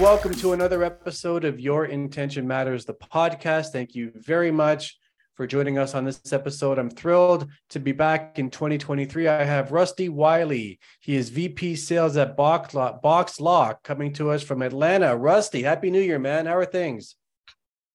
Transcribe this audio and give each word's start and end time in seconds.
welcome 0.00 0.32
to 0.32 0.54
another 0.54 0.82
episode 0.82 1.44
of 1.44 1.60
Your 1.60 1.84
Intention 1.84 2.48
Matters, 2.48 2.86
the 2.86 2.94
podcast. 2.94 3.72
Thank 3.72 3.94
you 3.94 4.10
very 4.14 4.50
much 4.50 4.96
for 5.34 5.46
joining 5.46 5.78
us 5.78 5.94
on 5.94 6.04
this 6.04 6.32
episode. 6.32 6.78
I'm 6.78 6.90
thrilled 6.90 7.48
to 7.70 7.80
be 7.80 7.92
back 7.92 8.38
in 8.38 8.50
2023. 8.50 9.28
I 9.28 9.44
have 9.44 9.72
Rusty 9.72 10.08
Wiley. 10.08 10.78
He 11.00 11.16
is 11.16 11.30
VP 11.30 11.76
Sales 11.76 12.16
at 12.16 12.36
BoxLock, 12.36 13.00
Box 13.02 13.40
Lock 13.40 13.82
coming 13.82 14.12
to 14.14 14.30
us 14.30 14.42
from 14.42 14.62
Atlanta. 14.62 15.16
Rusty, 15.16 15.62
Happy 15.62 15.90
New 15.90 16.00
Year, 16.00 16.18
man. 16.18 16.46
How 16.46 16.56
are 16.56 16.66
things? 16.66 17.16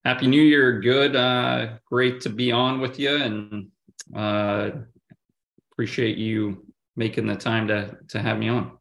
Happy 0.04 0.28
New 0.28 0.42
Year. 0.42 0.80
Good. 0.80 1.16
Uh, 1.16 1.78
great 1.86 2.22
to 2.22 2.30
be 2.30 2.52
on 2.52 2.80
with 2.80 3.00
you 3.00 3.16
and 3.16 3.68
uh, 4.16 4.72
appreciate 5.72 6.18
you 6.18 6.66
making 6.96 7.28
the 7.28 7.36
time 7.36 7.68
to, 7.68 7.98
to 8.10 8.20
have 8.20 8.40
me 8.40 8.50
on. 8.50 8.72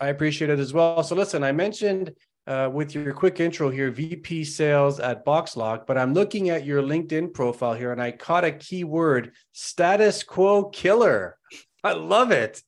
I 0.00 0.08
appreciate 0.08 0.50
it 0.50 0.58
as 0.58 0.72
well. 0.72 1.04
So, 1.04 1.14
listen, 1.14 1.44
I 1.44 1.52
mentioned 1.52 2.12
uh, 2.46 2.68
with 2.72 2.94
your 2.94 3.12
quick 3.12 3.40
intro 3.40 3.70
here, 3.70 3.90
VP 3.90 4.44
sales 4.44 4.98
at 4.98 5.24
BoxLock, 5.24 5.86
but 5.86 5.96
I'm 5.96 6.14
looking 6.14 6.50
at 6.50 6.64
your 6.64 6.82
LinkedIn 6.82 7.32
profile 7.32 7.74
here 7.74 7.92
and 7.92 8.02
I 8.02 8.10
caught 8.10 8.44
a 8.44 8.52
keyword 8.52 9.32
status 9.52 10.22
quo 10.22 10.64
killer. 10.64 11.38
I 11.84 11.92
love 11.92 12.30
it. 12.30 12.62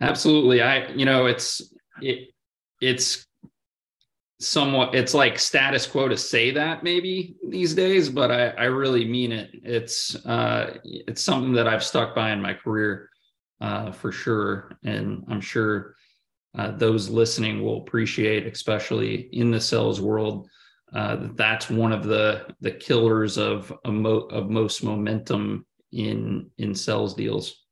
Absolutely. 0.00 0.60
I, 0.62 0.88
you 0.88 1.06
know, 1.06 1.26
it's, 1.26 1.72
it, 2.02 2.28
it's 2.80 3.26
somewhat, 4.40 4.94
it's 4.94 5.14
like 5.14 5.38
status 5.38 5.86
quo 5.86 6.08
to 6.08 6.16
say 6.16 6.50
that 6.50 6.82
maybe 6.82 7.36
these 7.48 7.74
days, 7.74 8.10
but 8.10 8.30
I, 8.30 8.48
I 8.48 8.64
really 8.64 9.06
mean 9.06 9.32
it. 9.32 9.50
It's, 9.52 10.16
uh, 10.26 10.78
it's 10.84 11.22
something 11.22 11.52
that 11.54 11.66
I've 11.66 11.84
stuck 11.84 12.14
by 12.14 12.32
in 12.32 12.42
my 12.42 12.52
career, 12.52 13.08
uh, 13.60 13.92
for 13.92 14.12
sure. 14.12 14.76
And 14.82 15.24
I'm 15.30 15.40
sure, 15.40 15.94
uh, 16.56 16.70
those 16.72 17.08
listening 17.08 17.62
will 17.62 17.78
appreciate, 17.78 18.46
especially 18.46 19.28
in 19.32 19.50
the 19.50 19.60
sales 19.60 20.00
world. 20.00 20.48
Uh, 20.94 21.28
that's 21.34 21.68
one 21.68 21.92
of 21.92 22.04
the 22.04 22.46
the 22.60 22.70
killers 22.70 23.36
of 23.36 23.72
of 23.84 24.50
most 24.50 24.84
momentum 24.84 25.66
in 25.92 26.50
in 26.58 26.74
sales 26.74 27.14
deals. 27.14 27.64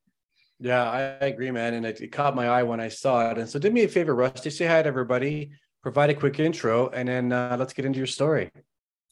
Yeah, 0.59 0.89
I 0.91 1.01
agree, 1.27 1.51
man, 1.51 1.75
and 1.75 1.85
it, 1.85 2.01
it, 2.01 2.13
caught 2.13 2.37
my 2.37 2.49
eye 2.49 2.63
when 2.63 2.79
I 2.79 2.89
saw 2.89 3.31
it. 3.31 3.39
And 3.39 3.49
so, 3.49 3.59
do 3.59 3.71
me 3.71 3.83
a 3.83 3.89
favor, 3.89 4.15
Rusty, 4.15 4.49
say 4.49 4.67
hi 4.67 4.81
to 4.81 4.87
everybody, 4.87 5.51
provide 5.83 6.11
a 6.11 6.15
quick 6.15 6.39
intro, 6.39 6.89
and 6.91 7.09
then 7.09 7.33
uh, 7.33 7.57
let's 7.59 7.73
get 7.73 7.85
into 7.85 7.99
your 7.99 8.07
story. 8.07 8.49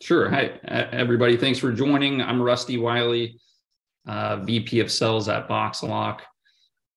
Sure. 0.00 0.30
Hi, 0.30 0.52
everybody. 0.92 1.36
Thanks 1.36 1.58
for 1.58 1.72
joining. 1.72 2.22
I'm 2.22 2.40
Rusty 2.40 2.78
Wiley, 2.78 3.40
uh, 4.06 4.36
VP 4.36 4.80
of 4.80 4.92
Sales 4.92 5.28
at 5.28 5.48
BoxLock. 5.48 6.20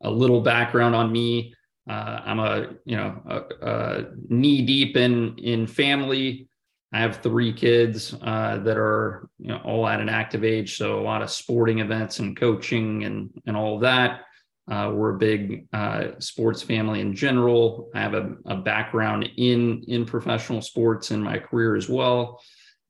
A 0.01 0.09
little 0.09 0.41
background 0.41 0.95
on 0.95 1.11
me. 1.11 1.53
Uh, 1.89 2.21
I'm 2.25 2.39
a 2.39 2.67
you 2.85 2.95
know 2.95 3.21
a, 3.27 3.67
a 3.67 4.05
knee 4.29 4.65
deep 4.65 4.95
in 4.95 5.37
in 5.37 5.67
family. 5.67 6.47
I 6.93 6.99
have 6.99 7.17
three 7.17 7.51
kids 7.51 8.13
uh, 8.21 8.59
that 8.59 8.77
are 8.77 9.27
you 9.39 9.49
know 9.49 9.61
all 9.65 9.87
at 9.87 9.99
an 9.99 10.09
active 10.09 10.43
age, 10.43 10.77
so 10.77 10.99
a 10.99 11.01
lot 11.01 11.21
of 11.21 11.29
sporting 11.29 11.79
events 11.79 12.19
and 12.19 12.37
coaching 12.37 13.03
and 13.03 13.29
and 13.45 13.57
all 13.57 13.75
of 13.75 13.81
that. 13.81 14.21
Uh, 14.71 14.91
we're 14.93 15.15
a 15.15 15.17
big 15.17 15.67
uh, 15.73 16.11
sports 16.19 16.61
family 16.61 17.01
in 17.01 17.13
general. 17.13 17.89
I 17.93 17.99
have 17.99 18.13
a, 18.13 18.33
a, 18.45 18.55
background 18.55 19.29
in 19.35 19.83
in 19.89 20.05
professional 20.05 20.61
sports 20.61 21.11
in 21.11 21.21
my 21.21 21.37
career 21.37 21.75
as 21.75 21.89
well, 21.89 22.41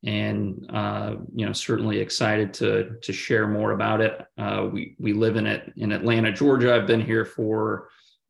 and 0.03 0.69
uh, 0.71 1.15
you 1.33 1.47
know 1.47 1.53
certainly 1.53 1.97
excited 1.97 2.53
to 2.55 2.97
to 3.01 3.11
share 3.11 3.47
more 3.47 3.71
about 3.71 4.01
it. 4.01 4.21
Uh, 4.37 4.67
we 4.71 4.95
we 4.99 5.13
live 5.13 5.35
in 5.35 5.47
it 5.47 5.73
in 5.77 5.91
Atlanta, 5.91 6.31
Georgia. 6.31 6.75
I've 6.75 6.85
been 6.85 7.01
here 7.01 7.25
for 7.25 7.89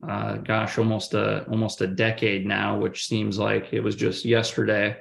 uh, 0.09 0.37
gosh, 0.37 0.77
almost 0.77 1.13
a 1.13 1.45
almost 1.49 1.81
a 1.81 1.87
decade 1.87 2.45
now, 2.45 2.77
which 2.77 3.07
seems 3.07 3.37
like 3.37 3.73
it 3.73 3.79
was 3.81 3.95
just 3.95 4.25
yesterday. 4.25 4.97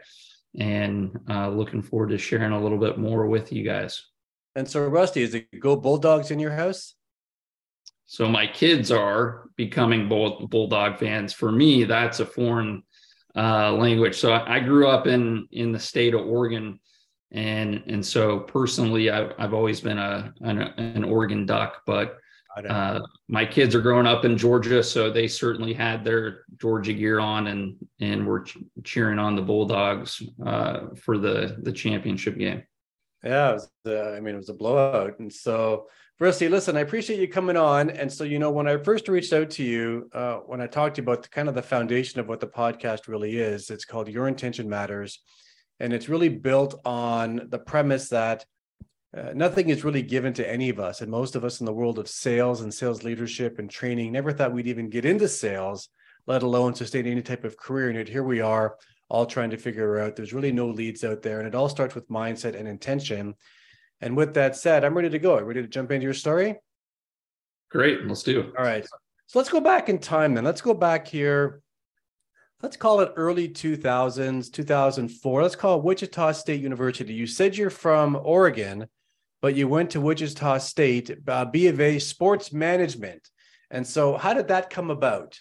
And 0.58 1.18
uh, 1.30 1.48
looking 1.48 1.82
forward 1.82 2.10
to 2.10 2.18
sharing 2.18 2.52
a 2.52 2.60
little 2.60 2.78
bit 2.78 2.98
more 2.98 3.26
with 3.26 3.52
you 3.52 3.64
guys. 3.64 4.04
And 4.54 4.68
so, 4.68 4.86
Rusty, 4.86 5.22
is 5.22 5.34
it 5.34 5.46
Go 5.58 5.76
Bulldogs 5.76 6.30
in 6.30 6.38
your 6.38 6.50
house? 6.50 6.94
So 8.04 8.28
my 8.28 8.46
kids 8.46 8.90
are 8.90 9.48
becoming 9.56 10.08
bull, 10.08 10.46
bulldog 10.46 10.98
fans. 10.98 11.32
For 11.32 11.50
me, 11.50 11.84
that's 11.84 12.20
a 12.20 12.26
foreign 12.26 12.82
uh, 13.34 13.72
language. 13.72 14.16
So 14.18 14.32
I, 14.32 14.56
I, 14.56 14.60
grew 14.60 14.86
up 14.86 15.06
in 15.06 15.48
in 15.52 15.72
the 15.72 15.78
state 15.78 16.12
of 16.12 16.26
Oregon, 16.26 16.78
and 17.30 17.82
and 17.86 18.04
so 18.04 18.40
personally, 18.40 19.08
I've 19.08 19.32
I've 19.38 19.54
always 19.54 19.80
been 19.80 19.96
a 19.96 20.34
an, 20.42 20.58
an 20.58 21.04
Oregon 21.04 21.46
Duck, 21.46 21.80
but 21.86 22.18
uh, 22.56 23.00
my 23.28 23.44
kids 23.44 23.74
are 23.74 23.80
growing 23.80 24.06
up 24.06 24.24
in 24.24 24.36
Georgia, 24.36 24.82
so 24.82 25.10
they 25.10 25.26
certainly 25.26 25.72
had 25.72 26.04
their 26.04 26.44
Georgia 26.60 26.92
gear 26.92 27.18
on 27.18 27.46
and 27.46 27.76
and 28.00 28.26
were 28.26 28.40
ch- 28.40 28.58
cheering 28.84 29.18
on 29.18 29.36
the 29.36 29.42
Bulldogs 29.42 30.22
uh, 30.44 30.88
for 30.96 31.18
the 31.18 31.56
the 31.62 31.72
championship 31.72 32.36
game. 32.36 32.62
Yeah, 33.24 33.52
was, 33.52 33.70
uh, 33.86 34.10
I 34.10 34.20
mean 34.20 34.34
it 34.34 34.38
was 34.38 34.48
a 34.48 34.54
blowout, 34.54 35.18
and 35.18 35.32
so 35.32 35.86
Rusty, 36.20 36.48
listen, 36.48 36.76
I 36.76 36.80
appreciate 36.80 37.18
you 37.18 37.26
coming 37.26 37.56
on. 37.56 37.90
And 37.90 38.12
so 38.12 38.24
you 38.24 38.38
know, 38.38 38.50
when 38.50 38.68
I 38.68 38.76
first 38.76 39.08
reached 39.08 39.32
out 39.32 39.50
to 39.50 39.64
you, 39.64 40.10
uh, 40.12 40.36
when 40.46 40.60
I 40.60 40.66
talked 40.66 40.96
to 40.96 41.02
you 41.02 41.04
about 41.04 41.22
the, 41.22 41.28
kind 41.28 41.48
of 41.48 41.54
the 41.54 41.62
foundation 41.62 42.20
of 42.20 42.28
what 42.28 42.40
the 42.40 42.46
podcast 42.46 43.08
really 43.08 43.38
is, 43.38 43.70
it's 43.70 43.84
called 43.84 44.08
Your 44.08 44.28
Intention 44.28 44.68
Matters, 44.68 45.20
and 45.80 45.92
it's 45.92 46.08
really 46.08 46.28
built 46.28 46.80
on 46.84 47.48
the 47.48 47.58
premise 47.58 48.10
that 48.10 48.44
uh, 49.16 49.32
nothing 49.34 49.68
is 49.68 49.84
really 49.84 50.02
given 50.02 50.32
to 50.32 50.50
any 50.50 50.70
of 50.70 50.80
us. 50.80 51.02
And 51.02 51.10
most 51.10 51.36
of 51.36 51.44
us 51.44 51.60
in 51.60 51.66
the 51.66 51.72
world 51.72 51.98
of 51.98 52.08
sales 52.08 52.62
and 52.62 52.72
sales 52.72 53.02
leadership 53.02 53.58
and 53.58 53.68
training 53.68 54.12
never 54.12 54.32
thought 54.32 54.52
we'd 54.52 54.66
even 54.66 54.88
get 54.88 55.04
into 55.04 55.28
sales, 55.28 55.90
let 56.26 56.42
alone 56.42 56.74
sustain 56.74 57.06
any 57.06 57.20
type 57.20 57.44
of 57.44 57.58
career 57.58 57.90
in 57.90 57.96
it. 57.96 58.08
Here 58.08 58.22
we 58.22 58.40
are, 58.40 58.76
all 59.10 59.26
trying 59.26 59.50
to 59.50 59.58
figure 59.58 59.98
out 59.98 60.16
there's 60.16 60.32
really 60.32 60.52
no 60.52 60.68
leads 60.68 61.04
out 61.04 61.20
there. 61.20 61.38
And 61.38 61.46
it 61.46 61.54
all 61.54 61.68
starts 61.68 61.94
with 61.94 62.08
mindset 62.08 62.58
and 62.58 62.66
intention. 62.66 63.34
And 64.00 64.16
with 64.16 64.32
that 64.34 64.56
said, 64.56 64.82
I'm 64.82 64.94
ready 64.94 65.10
to 65.10 65.18
go. 65.18 65.38
Ready 65.40 65.60
to 65.60 65.68
jump 65.68 65.92
into 65.92 66.04
your 66.04 66.14
story? 66.14 66.56
Great. 67.70 68.06
Let's 68.06 68.22
do 68.22 68.40
it. 68.40 68.46
All 68.58 68.64
right. 68.64 68.86
So 69.26 69.38
let's 69.38 69.50
go 69.50 69.60
back 69.60 69.90
in 69.90 69.98
time 69.98 70.34
then. 70.34 70.44
Let's 70.44 70.62
go 70.62 70.72
back 70.72 71.06
here. 71.06 71.60
Let's 72.62 72.76
call 72.76 73.00
it 73.00 73.12
early 73.16 73.48
2000s, 73.48 74.50
2004. 74.52 75.42
Let's 75.42 75.56
call 75.56 75.78
it 75.78 75.84
Wichita 75.84 76.32
State 76.32 76.60
University. 76.60 77.12
You 77.12 77.26
said 77.26 77.56
you're 77.56 77.70
from 77.70 78.18
Oregon 78.22 78.86
but 79.42 79.56
you 79.56 79.68
went 79.68 79.90
to 79.90 80.00
Wichita 80.00 80.58
State, 80.58 81.18
uh, 81.28 81.44
B 81.44 81.66
of 81.66 81.80
A 81.80 81.98
sports 81.98 82.52
management. 82.52 83.28
And 83.70 83.86
so, 83.86 84.16
how 84.16 84.32
did 84.32 84.48
that 84.48 84.70
come 84.70 84.90
about? 84.90 85.38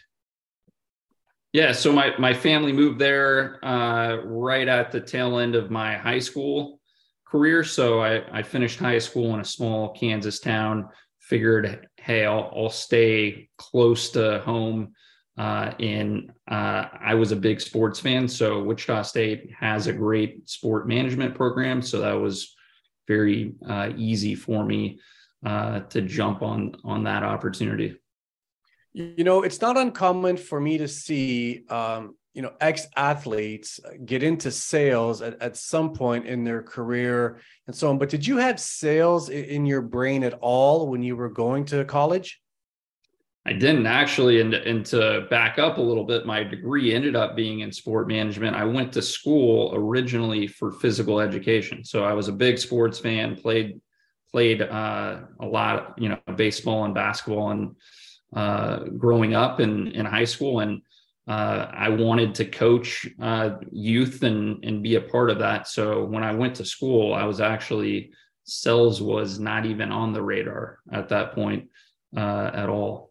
Yeah, 1.54 1.72
so 1.72 1.94
my 1.94 2.14
my 2.18 2.34
family 2.34 2.74
moved 2.74 3.00
there 3.00 3.64
uh, 3.64 4.16
right 4.24 4.68
at 4.68 4.92
the 4.92 5.00
tail 5.00 5.38
end 5.38 5.56
of 5.56 5.70
my 5.70 5.96
high 5.96 6.20
school 6.20 6.80
career. 7.26 7.64
So 7.64 8.02
I, 8.02 8.40
I 8.40 8.42
finished 8.42 8.80
high 8.80 9.00
school 9.00 9.34
in 9.34 9.40
a 9.40 9.46
small 9.46 9.94
Kansas 9.94 10.40
town. 10.40 10.90
Figured, 11.20 11.88
hey, 11.98 12.26
I'll, 12.26 12.52
I'll 12.54 12.70
stay 12.70 13.50
close 13.58 14.10
to 14.12 14.40
home. 14.40 14.94
Uh, 15.38 15.72
and 15.80 16.32
uh, 16.50 16.88
I 17.00 17.16
was 17.16 17.32
a 17.32 17.38
big 17.38 17.62
sports 17.62 18.00
fan, 18.02 18.28
so 18.28 18.62
Wichita 18.62 19.04
State 19.04 19.50
has 19.58 19.88
a 19.88 19.94
great 19.94 20.50
sport 20.50 20.88
management 20.88 21.36
program. 21.36 21.82
So 21.82 22.00
that 22.00 22.14
was 22.14 22.54
very 23.08 23.54
uh, 23.68 23.90
easy 23.96 24.36
for 24.36 24.64
me 24.66 25.00
uh, 25.46 25.82
to 25.82 26.02
jump 26.02 26.42
on 26.42 26.76
on 26.84 27.04
that 27.04 27.24
opportunity. 27.24 27.98
You 28.94 29.24
know, 29.24 29.44
it's 29.44 29.62
not 29.62 29.78
uncommon 29.78 30.38
for 30.38 30.60
me 30.60 30.78
to 30.78 30.88
see 30.88 31.64
um, 31.70 32.16
you 32.34 32.42
know 32.42 32.54
ex 32.62 32.88
athletes 32.96 33.80
get 34.06 34.24
into 34.24 34.52
sales 34.52 35.22
at, 35.22 35.42
at 35.42 35.58
some 35.58 35.94
point 35.94 36.26
in 36.26 36.44
their 36.44 36.62
career 36.62 37.42
and 37.68 37.76
so 37.76 37.90
on. 37.90 37.98
But 37.98 38.10
did 38.10 38.26
you 38.26 38.38
have 38.38 38.60
sales 38.60 39.30
in 39.30 39.66
your 39.66 39.82
brain 39.82 40.24
at 40.24 40.34
all 40.42 40.90
when 40.90 41.04
you 41.04 41.16
were 41.16 41.30
going 41.30 41.66
to 41.66 41.86
college? 41.86 42.42
I 43.44 43.54
didn't 43.54 43.88
actually, 43.88 44.40
and, 44.40 44.54
and 44.54 44.86
to 44.88 45.26
back 45.32 45.58
up 45.58 45.80
a 45.80 45.82
little 45.82 46.04
bit, 46.04 46.28
my 46.28 46.44
degree 46.44 46.94
ended 46.94 47.16
up 47.16 47.36
being 47.36 47.62
in 47.62 47.72
sport 47.72 48.08
management. 48.08 48.56
I 48.56 48.66
went 48.66 48.94
to 48.94 49.02
school 49.02 49.74
originally 49.74 50.46
for 50.46 50.72
physical 50.72 51.20
education, 51.20 51.84
so 51.84 52.04
I 52.04 52.14
was 52.14 52.28
a 52.28 52.34
big 52.34 52.60
sports 52.60 53.00
fan. 53.00 53.36
played 53.36 53.82
played 54.32 54.62
uh, 54.62 55.22
a 55.40 55.46
lot, 55.46 55.96
you 55.98 56.10
know, 56.10 56.20
baseball 56.36 56.86
and 56.86 56.94
basketball, 56.94 57.52
and 57.52 57.76
uh, 58.36 58.84
growing 58.98 59.34
up 59.34 59.60
in 59.60 59.88
in 59.88 60.06
high 60.06 60.26
school, 60.26 60.60
and 60.60 60.84
uh, 61.28 61.68
I 61.72 61.90
wanted 61.90 62.36
to 62.36 62.46
coach 62.46 63.08
uh, 63.20 63.56
youth 63.72 64.22
and 64.22 64.64
and 64.64 64.84
be 64.84 64.96
a 64.96 65.02
part 65.02 65.32
of 65.32 65.40
that. 65.40 65.68
So 65.68 66.06
when 66.06 66.24
I 66.24 66.32
went 66.32 66.56
to 66.58 66.66
school, 66.66 67.16
I 67.16 67.24
was 67.24 67.42
actually 67.42 68.12
sales 68.44 69.02
was 69.02 69.40
not 69.40 69.66
even 69.66 69.92
on 69.92 70.14
the 70.14 70.22
radar 70.22 70.78
at 70.92 71.10
that 71.10 71.34
point 71.34 71.70
uh, 72.16 72.52
at 72.54 72.70
all. 72.70 73.11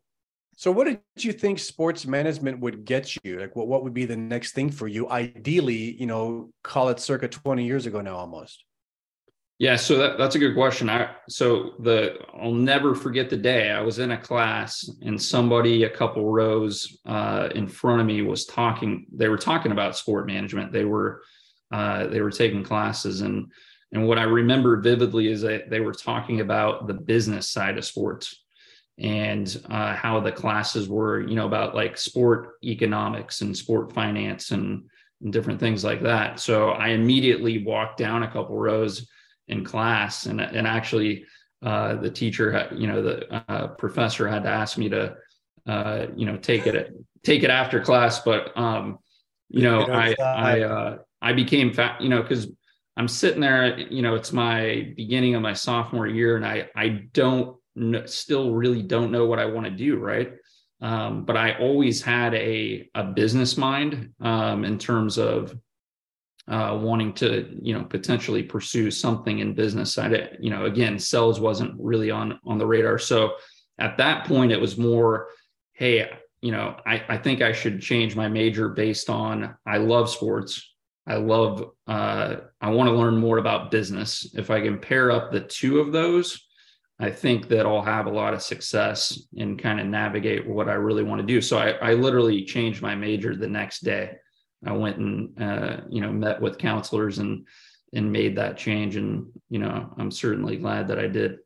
So, 0.61 0.71
what 0.71 0.87
did 0.87 1.01
you 1.17 1.33
think 1.33 1.59
sports 1.59 2.07
management 2.07 2.61
would 2.61 2.85
get 2.85 3.17
you? 3.25 3.41
Like, 3.41 3.57
what 3.57 3.67
what 3.67 3.83
would 3.83 3.95
be 3.95 4.05
the 4.05 4.15
next 4.15 4.53
thing 4.53 4.71
for 4.71 4.87
you? 4.87 5.09
Ideally, 5.09 5.99
you 5.99 6.05
know, 6.05 6.51
call 6.63 6.91
it 6.91 7.01
circa 7.01 7.29
twenty 7.29 7.65
years 7.65 7.87
ago 7.87 8.03
now, 8.03 8.17
almost. 8.17 8.63
Yeah, 9.59 9.77
so 9.77 9.97
that, 9.97 10.19
that's 10.19 10.35
a 10.35 10.39
good 10.39 10.53
question. 10.53 10.91
I 10.91 11.13
so 11.31 11.77
the 11.79 12.19
I'll 12.39 12.53
never 12.53 12.95
forget 12.95 13.31
the 13.31 13.39
day 13.39 13.71
I 13.71 13.81
was 13.81 14.01
in 14.01 14.11
a 14.11 14.19
class 14.19 14.87
and 15.01 15.21
somebody 15.21 15.85
a 15.85 15.89
couple 15.89 16.31
rows 16.31 16.99
uh, 17.07 17.49
in 17.55 17.67
front 17.67 18.03
of 18.03 18.07
me 18.07 18.21
was 18.21 18.45
talking. 18.45 19.07
They 19.11 19.31
were 19.31 19.39
talking 19.39 19.73
about 19.73 19.97
sport 19.97 20.27
management. 20.27 20.73
They 20.73 20.85
were 20.85 21.23
uh, 21.73 22.09
they 22.09 22.21
were 22.21 22.31
taking 22.31 22.63
classes 22.65 23.23
and 23.23 23.51
and 23.93 24.07
what 24.07 24.19
I 24.19 24.25
remember 24.25 24.79
vividly 24.79 25.29
is 25.29 25.41
that 25.41 25.71
they 25.71 25.81
were 25.81 25.95
talking 25.95 26.41
about 26.41 26.87
the 26.87 26.93
business 26.93 27.49
side 27.49 27.79
of 27.79 27.87
sports 27.87 28.40
and 29.01 29.63
uh, 29.71 29.95
how 29.95 30.21
the 30.21 30.33
classes 30.33 30.89
were, 30.89 31.21
you 31.27 31.35
know, 31.35 31.47
about 31.47 31.75
like 31.75 31.97
sport 31.97 32.53
economics 32.63 33.41
and 33.41 33.57
sport 33.57 33.93
finance 33.93 34.51
and, 34.51 34.85
and 35.23 35.33
different 35.33 35.59
things 35.59 35.83
like 35.83 36.03
that. 36.03 36.39
So 36.39 36.71
I 36.71 36.89
immediately 36.89 37.65
walked 37.65 37.97
down 37.97 38.23
a 38.23 38.31
couple 38.31 38.59
rows 38.59 39.09
in 39.49 39.65
class, 39.65 40.27
and 40.27 40.41
and 40.41 40.67
actually 40.67 41.25
uh, 41.63 41.97
the 41.97 42.11
teacher, 42.11 42.69
you 42.73 42.87
know, 42.87 43.03
the 43.03 43.43
uh, 43.51 43.69
professor 43.69 44.29
had 44.29 44.43
to 44.45 44.51
ask 44.51 44.79
me 44.79 44.89
to, 44.91 45.17
uh, 45.67 46.07
you 46.15 46.27
know, 46.27 46.37
take 46.37 46.67
it 46.67 46.95
take 47.25 47.43
it 47.43 47.51
after 47.51 47.81
class. 47.81 48.21
But 48.21 48.57
um, 48.57 48.99
you 49.49 49.63
know, 49.63 49.83
I 49.83 50.15
I 50.21 50.61
uh, 50.61 50.99
I 51.23 51.33
became 51.33 51.73
fat, 51.73 52.01
you 52.01 52.11
know, 52.11 52.23
because 52.23 52.49
I'm 52.97 53.09
sitting 53.09 53.41
there, 53.41 53.79
you 53.79 54.03
know, 54.03 54.15
it's 54.15 54.33
my 54.33 54.93
beginning 54.95 55.35
of 55.35 55.43
my 55.43 55.55
sophomore 55.55 56.07
year, 56.07 56.37
and 56.37 56.45
I 56.45 56.69
I 56.77 56.89
don't 57.13 57.57
still 58.07 58.53
really 58.53 58.83
don't 58.83 59.13
know 59.13 59.27
what 59.27 59.39
I 59.39 59.47
want 59.47 59.67
to 59.67 59.71
do, 59.71 59.97
right? 59.97 60.33
Um, 60.81 61.25
but 61.25 61.37
I 61.37 61.59
always 61.59 62.03
had 62.03 62.35
a 62.35 62.89
a 62.95 63.05
business 63.05 63.57
mind 63.57 64.13
um, 64.21 64.65
in 64.65 64.79
terms 64.79 65.19
of 65.19 65.55
uh, 66.49 66.79
wanting 66.81 67.13
to, 67.15 67.59
you 67.63 67.75
know, 67.75 67.85
potentially 67.85 68.43
pursue 68.43 68.91
something 68.91 69.39
in 69.39 69.55
business. 69.55 69.99
I, 69.99 70.31
you 70.41 70.51
know, 70.51 70.65
again, 70.65 70.99
sales 70.99 71.39
wasn't 71.39 71.75
really 71.79 72.11
on 72.11 72.41
on 72.47 72.59
the 72.59 72.67
radar. 72.67 72.99
So 72.99 73.35
at 73.79 73.97
that 73.99 74.27
point, 74.27 74.53
it 74.53 74.61
was 74.61 74.77
more, 74.77 75.29
hey, 75.75 76.11
you 76.43 76.53
know, 76.53 76.77
I, 76.87 77.05
I 77.09 77.19
think 77.19 77.43
I 77.43 77.53
should 77.53 77.81
change 77.81 78.17
my 78.17 78.29
major 78.29 78.69
based 78.69 79.11
on 79.11 79.55
I 79.67 79.79
love 79.79 80.11
sports. 80.11 80.67
I 81.07 81.17
love, 81.17 81.71
uh, 81.87 82.37
I 82.61 82.71
want 82.71 82.89
to 82.89 82.95
learn 82.95 83.17
more 83.17 83.39
about 83.39 83.71
business. 83.71 84.33
If 84.35 84.51
I 84.51 84.61
can 84.61 84.79
pair 84.79 85.11
up 85.11 85.33
the 85.33 85.41
two 85.41 85.81
of 85.81 85.93
those, 85.93 86.47
I 87.01 87.11
think 87.11 87.49
that 87.49 87.65
I'll 87.65 87.83
have 87.83 88.07
a 88.07 88.11
lot 88.11 88.35
of 88.35 88.43
success 88.43 89.19
and 89.37 89.59
kind 89.59 89.81
of 89.81 89.87
navigate 89.87 90.47
what 90.47 90.69
I 90.69 90.75
really 90.75 91.03
want 91.03 91.21
to 91.23 91.27
do. 91.27 91.41
So 91.41 91.57
I, 91.57 91.71
I 91.71 91.95
literally 91.95 92.45
changed 92.45 92.83
my 92.83 92.95
major 92.95 93.35
the 93.35 93.49
next 93.49 93.81
day. 93.81 94.17
I 94.67 94.73
went 94.73 94.99
and 94.99 95.43
uh, 95.43 95.79
you 95.89 96.03
know 96.03 96.13
met 96.13 96.41
with 96.41 96.59
counselors 96.59 97.19
and 97.19 97.47
and 97.95 98.13
made 98.13 98.37
that 98.37 98.59
change, 98.59 98.97
and 98.97 99.27
you 99.49 99.59
know 99.59 99.95
I'm 99.97 100.11
certainly 100.11 100.59
glad 100.59 100.89
that 100.89 100.99
I 100.99 101.09
did. 101.09 101.39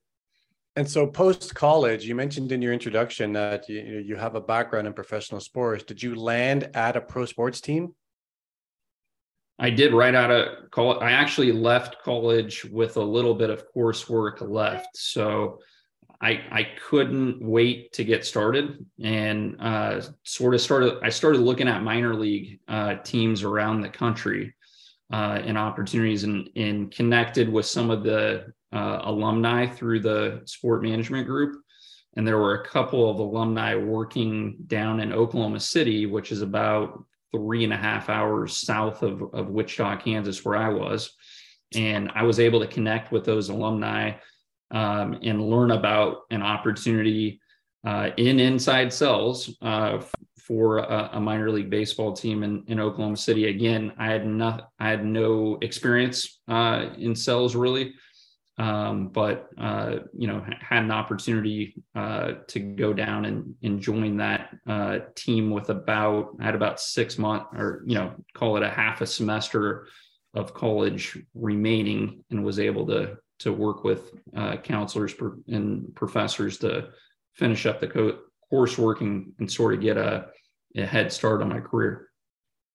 And 0.76 0.90
so 0.90 1.06
post 1.06 1.54
college, 1.54 2.04
you 2.04 2.16
mentioned 2.16 2.50
in 2.50 2.60
your 2.60 2.72
introduction 2.72 3.32
that 3.34 3.68
you 3.68 3.80
you 3.80 4.16
have 4.16 4.34
a 4.34 4.40
background 4.40 4.88
in 4.88 4.92
professional 4.92 5.40
sports. 5.40 5.84
Did 5.84 6.02
you 6.02 6.16
land 6.16 6.70
at 6.74 6.96
a 6.96 7.00
pro 7.00 7.26
sports 7.26 7.60
team? 7.60 7.94
I 9.58 9.70
did 9.70 9.92
right 9.92 10.14
out 10.14 10.30
of 10.30 10.70
college. 10.70 10.98
I 11.00 11.12
actually 11.12 11.52
left 11.52 12.02
college 12.02 12.64
with 12.64 12.96
a 12.96 13.02
little 13.02 13.34
bit 13.34 13.50
of 13.50 13.64
coursework 13.72 14.40
left. 14.40 14.96
So 14.96 15.60
I, 16.20 16.42
I 16.50 16.68
couldn't 16.88 17.42
wait 17.42 17.92
to 17.92 18.04
get 18.04 18.24
started 18.24 18.84
and 19.02 19.56
uh, 19.60 20.00
sort 20.24 20.54
of 20.54 20.60
started, 20.60 20.98
I 21.02 21.10
started 21.10 21.40
looking 21.40 21.68
at 21.68 21.82
minor 21.82 22.14
league 22.14 22.60
uh, 22.66 22.96
teams 22.96 23.42
around 23.42 23.80
the 23.80 23.88
country 23.88 24.54
uh, 25.12 25.40
and 25.44 25.58
opportunities 25.58 26.24
and, 26.24 26.48
and 26.56 26.90
connected 26.90 27.48
with 27.48 27.66
some 27.66 27.90
of 27.90 28.02
the 28.02 28.52
uh, 28.72 29.00
alumni 29.04 29.66
through 29.66 30.00
the 30.00 30.42
sport 30.46 30.82
management 30.82 31.26
group. 31.26 31.62
And 32.16 32.26
there 32.26 32.38
were 32.38 32.62
a 32.62 32.66
couple 32.66 33.10
of 33.10 33.18
alumni 33.18 33.74
working 33.74 34.56
down 34.66 35.00
in 35.00 35.12
Oklahoma 35.12 35.60
City, 35.60 36.06
which 36.06 36.32
is 36.32 36.42
about 36.42 37.04
three 37.34 37.64
and 37.64 37.72
a 37.72 37.76
half 37.76 38.08
hours 38.08 38.56
south 38.56 39.02
of, 39.02 39.22
of 39.34 39.48
Wichita, 39.48 39.96
Kansas, 39.96 40.44
where 40.44 40.56
I 40.56 40.68
was. 40.68 41.12
And 41.74 42.10
I 42.14 42.22
was 42.22 42.38
able 42.38 42.60
to 42.60 42.66
connect 42.68 43.10
with 43.10 43.24
those 43.24 43.48
alumni 43.48 44.12
um, 44.70 45.18
and 45.22 45.50
learn 45.50 45.72
about 45.72 46.18
an 46.30 46.42
opportunity 46.42 47.40
uh, 47.84 48.10
in 48.16 48.38
inside 48.38 48.92
cells 48.92 49.56
uh, 49.62 50.00
for 50.38 50.78
a, 50.78 51.10
a, 51.14 51.20
minor 51.20 51.50
league 51.50 51.70
baseball 51.70 52.12
team 52.12 52.42
in, 52.42 52.62
in 52.66 52.80
Oklahoma 52.80 53.16
City. 53.16 53.48
Again, 53.48 53.92
I 53.98 54.06
had 54.06 54.26
not, 54.26 54.70
I 54.78 54.88
had 54.90 55.04
no 55.04 55.58
experience 55.60 56.40
uh, 56.48 56.90
in 56.96 57.14
cells 57.14 57.54
really, 57.54 57.94
um, 58.58 59.08
but 59.08 59.48
uh, 59.58 59.96
you 60.16 60.26
know 60.26 60.44
had 60.60 60.84
an 60.84 60.90
opportunity 60.90 61.74
uh, 61.94 62.32
to 62.48 62.60
go 62.60 62.92
down 62.92 63.24
and, 63.24 63.54
and 63.62 63.80
join 63.80 64.16
that 64.18 64.50
uh, 64.66 64.98
team 65.14 65.50
with 65.50 65.70
about 65.70 66.36
had 66.40 66.54
about 66.54 66.80
six 66.80 67.18
months 67.18 67.46
or 67.54 67.82
you 67.86 67.94
know 67.94 68.14
call 68.34 68.56
it 68.56 68.62
a 68.62 68.70
half 68.70 69.00
a 69.00 69.06
semester 69.06 69.88
of 70.34 70.54
college 70.54 71.18
remaining 71.34 72.24
and 72.30 72.44
was 72.44 72.58
able 72.58 72.86
to 72.86 73.16
to 73.40 73.52
work 73.52 73.84
with 73.84 74.12
uh, 74.36 74.56
counselors 74.56 75.14
and 75.48 75.94
professors 75.94 76.58
to 76.58 76.88
finish 77.34 77.66
up 77.66 77.80
the 77.80 77.86
co- 77.86 78.18
coursework 78.52 79.00
and, 79.00 79.32
and 79.38 79.50
sort 79.50 79.74
of 79.74 79.80
get 79.80 79.96
a, 79.96 80.26
a 80.76 80.86
head 80.86 81.12
start 81.12 81.42
on 81.42 81.48
my 81.48 81.60
career. 81.60 82.08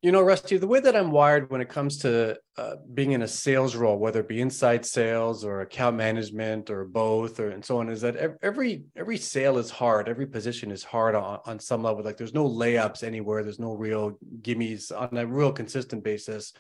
You 0.02 0.14
know, 0.14 0.22
Rusty, 0.22 0.56
the 0.56 0.66
way 0.66 0.80
that 0.80 0.96
I'm 0.96 1.12
wired 1.12 1.50
when 1.50 1.60
it 1.60 1.68
comes 1.68 1.98
to 2.00 2.40
uh, 2.58 2.76
being 2.94 3.12
in 3.12 3.22
a 3.22 3.28
sales 3.28 3.76
role, 3.76 3.98
whether 4.00 4.22
it 4.22 4.30
be 4.30 4.40
inside 4.40 4.86
sales 4.86 5.44
or 5.44 5.60
account 5.60 5.98
management 5.98 6.70
or 6.70 6.86
both, 6.86 7.38
or 7.38 7.50
and 7.50 7.66
so 7.66 7.80
on, 7.80 7.90
is 7.90 8.00
that 8.00 8.38
every 8.42 8.84
every 8.96 9.18
sale 9.18 9.58
is 9.58 9.70
hard. 9.70 10.08
Every 10.08 10.26
position 10.26 10.72
is 10.72 10.86
hard 10.86 11.16
on, 11.16 11.40
on 11.46 11.60
some 11.60 11.84
level. 11.84 12.02
Like 12.02 12.16
there's 12.16 12.34
no 12.34 12.50
layups 12.50 13.04
anywhere. 13.04 13.44
There's 13.44 13.60
no 13.60 13.74
real 13.74 14.18
gimmies 14.42 14.90
on 14.98 15.18
a 15.18 15.28
real 15.28 15.52
consistent 15.52 16.02
basis. 16.02 16.54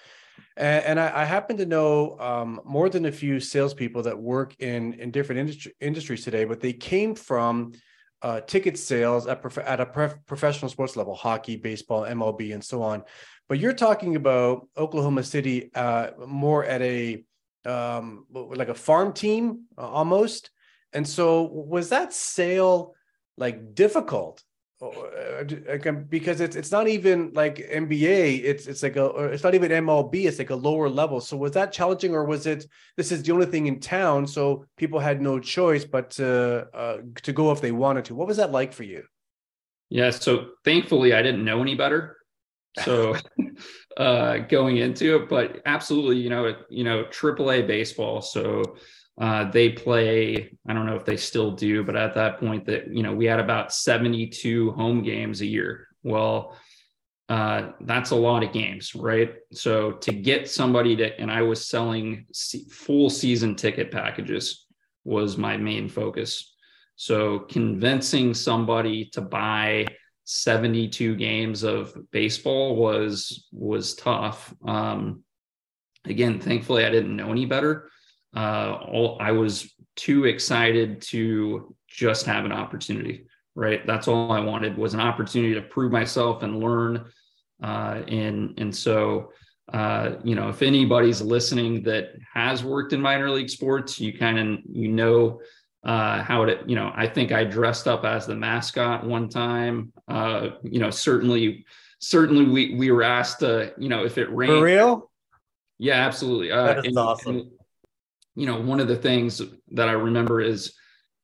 And, 0.57 0.83
and 0.85 0.99
I, 0.99 1.21
I, 1.21 1.25
happen 1.25 1.55
to 1.57 1.65
know 1.65 2.19
um, 2.19 2.59
more 2.65 2.89
than 2.89 3.05
a 3.05 3.11
few 3.11 3.39
salespeople 3.39 4.03
that 4.03 4.19
work 4.19 4.53
in 4.59 4.95
in 4.95 5.11
different 5.11 5.39
industry, 5.39 5.71
industries 5.79 6.25
today, 6.25 6.43
but 6.43 6.59
they 6.59 6.73
came 6.73 7.15
from 7.15 7.71
uh, 8.21 8.41
ticket 8.41 8.77
sales 8.77 9.27
at, 9.27 9.41
prof- 9.41 9.57
at 9.59 9.79
a 9.79 9.85
prof- 9.85 10.17
professional 10.25 10.69
sports 10.69 10.95
level, 10.95 11.15
hockey, 11.15 11.55
baseball, 11.55 12.03
MLB, 12.03 12.53
and 12.53 12.63
so 12.63 12.81
on. 12.81 13.03
But 13.47 13.59
you're 13.59 13.73
talking 13.73 14.15
about 14.15 14.67
Oklahoma 14.77 15.23
City 15.23 15.71
uh, 15.73 16.11
more 16.27 16.63
at 16.65 16.81
a 16.81 17.23
um, 17.65 18.25
like 18.31 18.69
a 18.69 18.75
farm 18.75 19.13
team 19.13 19.65
uh, 19.77 19.87
almost. 19.87 20.51
And 20.93 21.07
so, 21.07 21.43
was 21.43 21.89
that 21.89 22.13
sale 22.13 22.95
like 23.37 23.75
difficult? 23.75 24.43
Uh, 24.81 25.91
because 26.07 26.39
it's 26.39 26.55
it's 26.55 26.71
not 26.71 26.87
even 26.87 27.31
like 27.33 27.57
NBA. 27.57 28.43
It's 28.43 28.65
it's 28.65 28.81
like 28.81 28.95
a 28.95 29.07
it's 29.25 29.43
not 29.43 29.53
even 29.53 29.71
MLB. 29.71 30.25
It's 30.25 30.39
like 30.39 30.51
a 30.51 30.55
lower 30.55 30.87
level. 30.87 31.19
So 31.19 31.35
was 31.35 31.51
that 31.51 31.73
challenging, 31.73 32.15
or 32.15 32.23
was 32.23 32.47
it 32.47 32.65
this 32.95 33.11
is 33.11 33.23
the 33.23 33.33
only 33.33 33.45
thing 33.45 33.67
in 33.67 33.81
town, 33.81 34.25
so 34.25 34.65
people 34.77 34.99
had 34.99 35.21
no 35.21 35.37
choice 35.37 35.83
but 35.83 36.11
to 36.11 36.67
uh, 36.73 36.97
to 37.23 37.33
go 37.33 37.51
if 37.51 37.59
they 37.59 37.73
wanted 37.73 38.05
to? 38.05 38.15
What 38.15 38.27
was 38.27 38.37
that 38.37 38.53
like 38.53 38.71
for 38.71 38.83
you? 38.83 39.03
Yeah. 39.89 40.11
So 40.11 40.51
thankfully, 40.63 41.13
I 41.13 41.21
didn't 41.21 41.43
know 41.43 41.61
any 41.61 41.75
better. 41.75 42.15
So 42.85 43.17
uh, 43.97 44.37
going 44.37 44.77
into 44.77 45.17
it, 45.17 45.29
but 45.29 45.61
absolutely, 45.65 46.17
you 46.17 46.29
know, 46.29 46.55
you 46.69 46.85
know, 46.85 47.03
AAA 47.03 47.67
baseball. 47.67 48.21
So 48.21 48.77
uh, 49.19 49.51
they 49.51 49.69
play, 49.69 50.57
I 50.67 50.73
don't 50.73 50.85
know 50.85 50.95
if 50.95 51.03
they 51.03 51.17
still 51.17 51.51
do, 51.51 51.83
but 51.83 51.97
at 51.97 52.13
that 52.13 52.39
point 52.39 52.65
that, 52.65 52.93
you 52.93 53.03
know, 53.03 53.13
we 53.13 53.25
had 53.25 53.39
about 53.39 53.73
72 53.73 54.71
home 54.71 55.03
games 55.03 55.41
a 55.41 55.45
year. 55.45 55.87
Well, 56.03 56.55
uh, 57.27 57.71
that's 57.81 58.11
a 58.11 58.15
lot 58.15 58.43
of 58.43 58.53
games, 58.53 58.95
right? 58.95 59.33
So 59.51 59.91
to 59.91 60.13
get 60.13 60.49
somebody 60.49 60.95
to, 60.95 61.19
and 61.19 61.29
I 61.29 61.41
was 61.41 61.67
selling 61.67 62.27
full 62.71 63.09
season 63.09 63.55
ticket 63.55 63.91
packages 63.91 64.65
was 65.03 65.37
my 65.37 65.57
main 65.57 65.89
focus. 65.89 66.55
So 66.95 67.39
convincing 67.39 68.33
somebody 68.33 69.05
to 69.11 69.21
buy 69.21 69.87
72 70.23 71.15
games 71.17 71.63
of 71.63 71.93
baseball 72.11 72.75
was 72.75 73.47
was 73.51 73.95
tough. 73.95 74.53
Um, 74.65 75.23
again, 76.05 76.39
thankfully 76.39 76.85
I 76.85 76.89
didn't 76.89 77.15
know 77.15 77.31
any 77.31 77.45
better 77.45 77.89
uh, 78.35 78.77
all, 78.87 79.17
I 79.19 79.31
was 79.31 79.73
too 79.95 80.25
excited 80.25 81.01
to 81.01 81.75
just 81.87 82.25
have 82.25 82.45
an 82.45 82.51
opportunity, 82.51 83.25
right? 83.55 83.85
That's 83.85 84.07
all 84.07 84.31
I 84.31 84.39
wanted 84.39 84.77
was 84.77 84.93
an 84.93 84.99
opportunity 84.99 85.53
to 85.55 85.61
prove 85.61 85.91
myself 85.91 86.43
and 86.43 86.59
learn. 86.59 87.05
Uh, 87.61 88.01
and 88.07 88.57
and 88.57 88.75
so, 88.75 89.31
uh, 89.73 90.11
you 90.23 90.35
know, 90.35 90.49
if 90.49 90.61
anybody's 90.61 91.21
listening 91.21 91.83
that 91.83 92.11
has 92.33 92.63
worked 92.63 92.93
in 92.93 93.01
minor 93.01 93.29
league 93.29 93.49
sports, 93.49 93.99
you 93.99 94.17
kind 94.17 94.39
of 94.39 94.59
you 94.71 94.87
know 94.87 95.41
uh, 95.83 96.21
how 96.23 96.43
it, 96.43 96.61
you 96.67 96.75
know, 96.75 96.91
I 96.95 97.07
think 97.07 97.31
I 97.31 97.43
dressed 97.43 97.87
up 97.87 98.05
as 98.05 98.25
the 98.25 98.35
mascot 98.35 99.05
one 99.05 99.29
time. 99.29 99.91
Uh, 100.07 100.49
you 100.63 100.79
know, 100.79 100.89
certainly, 100.89 101.65
certainly 101.99 102.45
we 102.45 102.75
we 102.75 102.91
were 102.91 103.03
asked 103.03 103.39
to, 103.39 103.73
you 103.77 103.89
know, 103.89 104.05
if 104.05 104.17
it 104.17 104.29
rained. 104.33 104.53
For 104.53 104.63
real? 104.63 105.11
Yeah, 105.77 106.05
absolutely. 106.05 106.51
Uh, 106.51 106.65
that 106.65 106.79
is 106.79 106.85
and, 106.87 106.97
awesome. 106.97 107.35
And, 107.35 107.51
you 108.35 108.45
know, 108.45 108.59
one 108.59 108.79
of 108.79 108.87
the 108.87 108.95
things 108.95 109.41
that 109.71 109.89
I 109.89 109.93
remember 109.93 110.41
is 110.41 110.73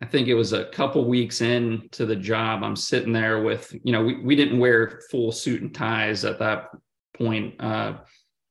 I 0.01 0.05
think 0.05 0.27
it 0.27 0.33
was 0.33 0.53
a 0.53 0.65
couple 0.65 1.05
weeks 1.05 1.41
into 1.41 2.05
the 2.05 2.15
job. 2.15 2.63
I'm 2.63 2.75
sitting 2.75 3.13
there 3.13 3.41
with, 3.41 3.73
you 3.83 3.93
know, 3.93 4.03
we, 4.03 4.19
we 4.21 4.35
didn't 4.35 4.59
wear 4.59 5.01
full 5.09 5.31
suit 5.31 5.61
and 5.61 5.73
ties 5.73 6.25
at 6.25 6.39
that 6.39 6.69
point. 7.17 7.55
Uh, 7.59 7.97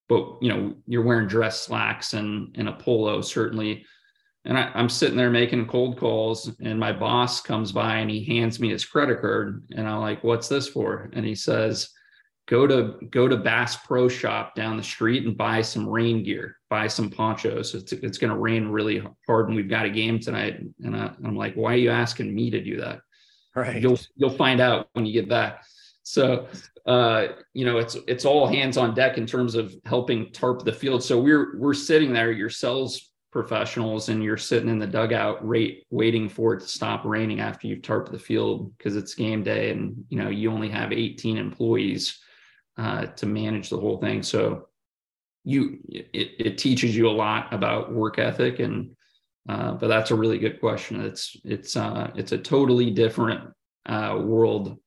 but 0.09 0.39
you 0.41 0.49
know, 0.49 0.75
you're 0.87 1.03
wearing 1.03 1.29
dress 1.29 1.63
slacks 1.63 2.15
and, 2.15 2.55
and 2.57 2.69
a 2.69 2.73
polo, 2.73 3.21
certainly. 3.21 3.85
And 4.47 4.59
I, 4.59 4.71
I'm 4.75 4.89
sitting 4.89 5.17
there 5.17 5.31
making 5.31 5.67
cold 5.69 5.99
calls, 5.99 6.51
and 6.61 6.79
my 6.79 6.93
boss 6.93 7.41
comes 7.41 7.73
by 7.73 7.97
and 7.97 8.11
he 8.11 8.25
hands 8.25 8.61
me 8.61 8.71
his 8.71 8.85
credit 8.85 9.21
card. 9.21 9.65
And 9.75 9.89
I'm 9.89 10.01
like, 10.01 10.23
what's 10.23 10.49
this 10.49 10.69
for? 10.69 11.11
And 11.15 11.25
he 11.25 11.35
says, 11.35 11.91
go 12.47 12.67
to 12.67 12.99
go 13.11 13.29
to 13.29 13.37
Bass 13.37 13.77
Pro 13.77 14.09
Shop 14.09 14.55
down 14.55 14.77
the 14.77 14.83
street 14.83 15.25
and 15.25 15.37
buy 15.37 15.63
some 15.63 15.89
rain 15.89 16.23
gear, 16.23 16.59
buy 16.69 16.87
some 16.87 17.11
ponchos. 17.11 17.75
It's 17.75 17.93
it's 17.93 18.19
going 18.19 18.33
to 18.33 18.39
rain 18.39 18.69
really 18.69 19.03
hard, 19.27 19.49
and 19.49 19.57
we've 19.57 19.69
got 19.69 19.87
a 19.87 19.91
game 19.91 20.19
tonight. 20.19 20.61
And 20.83 20.97
I, 20.97 21.13
am 21.25 21.37
like, 21.37 21.55
why 21.55 21.75
are 21.75 21.79
you 21.79 21.91
asking 21.91 22.35
me 22.35 22.51
to 22.51 22.63
do 22.63 22.81
that? 22.81 23.01
Right. 23.55 23.81
You'll 23.81 23.99
you'll 24.17 24.31
find 24.31 24.61
out 24.61 24.89
when 24.93 25.07
you 25.07 25.13
get 25.13 25.29
back. 25.29 25.65
So 26.03 26.49
uh, 26.87 27.29
you 27.55 27.65
know, 27.65 27.79
it's 27.79 27.97
it's 28.07 28.25
all 28.25 28.47
hands 28.47 28.77
on 28.77 28.95
deck 28.95 29.17
in 29.17 29.27
terms 29.27 29.55
of 29.55 29.75
helping 29.87 30.31
tarp 30.33 30.65
the 30.65 30.73
field. 30.73 31.03
So 31.03 31.21
we're 31.21 31.59
we're 31.59 31.75
sitting 31.75 32.13
there, 32.13 32.31
your 32.31 32.51
sales 32.51 33.11
professionals, 33.31 34.11
and 34.11 34.23
you're 34.23 34.37
sitting 34.37 34.69
in 34.69 34.79
the 34.79 34.87
dugout, 34.87 35.47
rate 35.47 35.85
waiting 35.91 36.29
for 36.29 36.55
it 36.55 36.61
to 36.61 36.69
stop 36.69 37.05
raining 37.05 37.41
after 37.41 37.67
you've 37.67 37.83
tarped 37.83 38.11
the 38.11 38.19
field 38.19 38.77
because 38.77 38.97
it's 38.97 39.15
game 39.15 39.43
day, 39.43 39.71
and 39.71 40.05
you 40.11 40.19
know 40.19 40.29
you 40.29 40.51
only 40.51 40.69
have 40.69 40.93
18 40.93 41.39
employees 41.39 42.21
uh, 42.77 43.07
to 43.07 43.27
manage 43.27 43.71
the 43.71 43.79
whole 43.79 43.99
thing. 43.99 44.23
So 44.23 44.69
you 45.45 45.79
it, 45.89 46.31
it 46.39 46.59
teaches 46.59 46.97
you 46.97 47.09
a 47.09 47.11
lot 47.11 47.53
about 47.53 47.93
work 47.93 48.19
ethic 48.19 48.59
and 48.59 48.97
uh, 49.49 49.73
but 49.73 49.89
that's 49.89 50.11
a 50.11 50.15
really 50.15 50.39
good 50.39 50.59
question. 50.59 51.01
It's 51.03 51.37
it's 51.45 51.77
uh, 51.77 52.11
it's 52.15 52.33
a 52.33 52.39
totally 52.39 52.91
different 52.91 53.51
uh, 53.87 54.19
world 54.23 54.79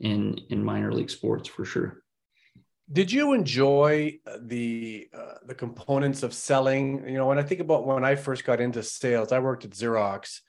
in 0.00 0.40
in 0.48 0.64
minor 0.64 0.92
league 0.92 1.10
sports 1.10 1.48
for 1.48 1.64
sure. 1.64 2.02
Did 2.90 3.12
you 3.12 3.34
enjoy 3.34 4.18
the 4.40 5.08
uh, 5.12 5.34
the 5.44 5.54
components 5.54 6.22
of 6.22 6.32
selling? 6.32 7.06
You 7.06 7.18
know, 7.18 7.26
when 7.26 7.38
I 7.38 7.42
think 7.42 7.60
about 7.60 7.86
when 7.86 8.02
I 8.02 8.14
first 8.14 8.44
got 8.44 8.62
into 8.62 8.82
sales, 8.82 9.30
I 9.30 9.40
worked 9.40 9.66
at 9.66 9.72
Xerox, 9.72 10.40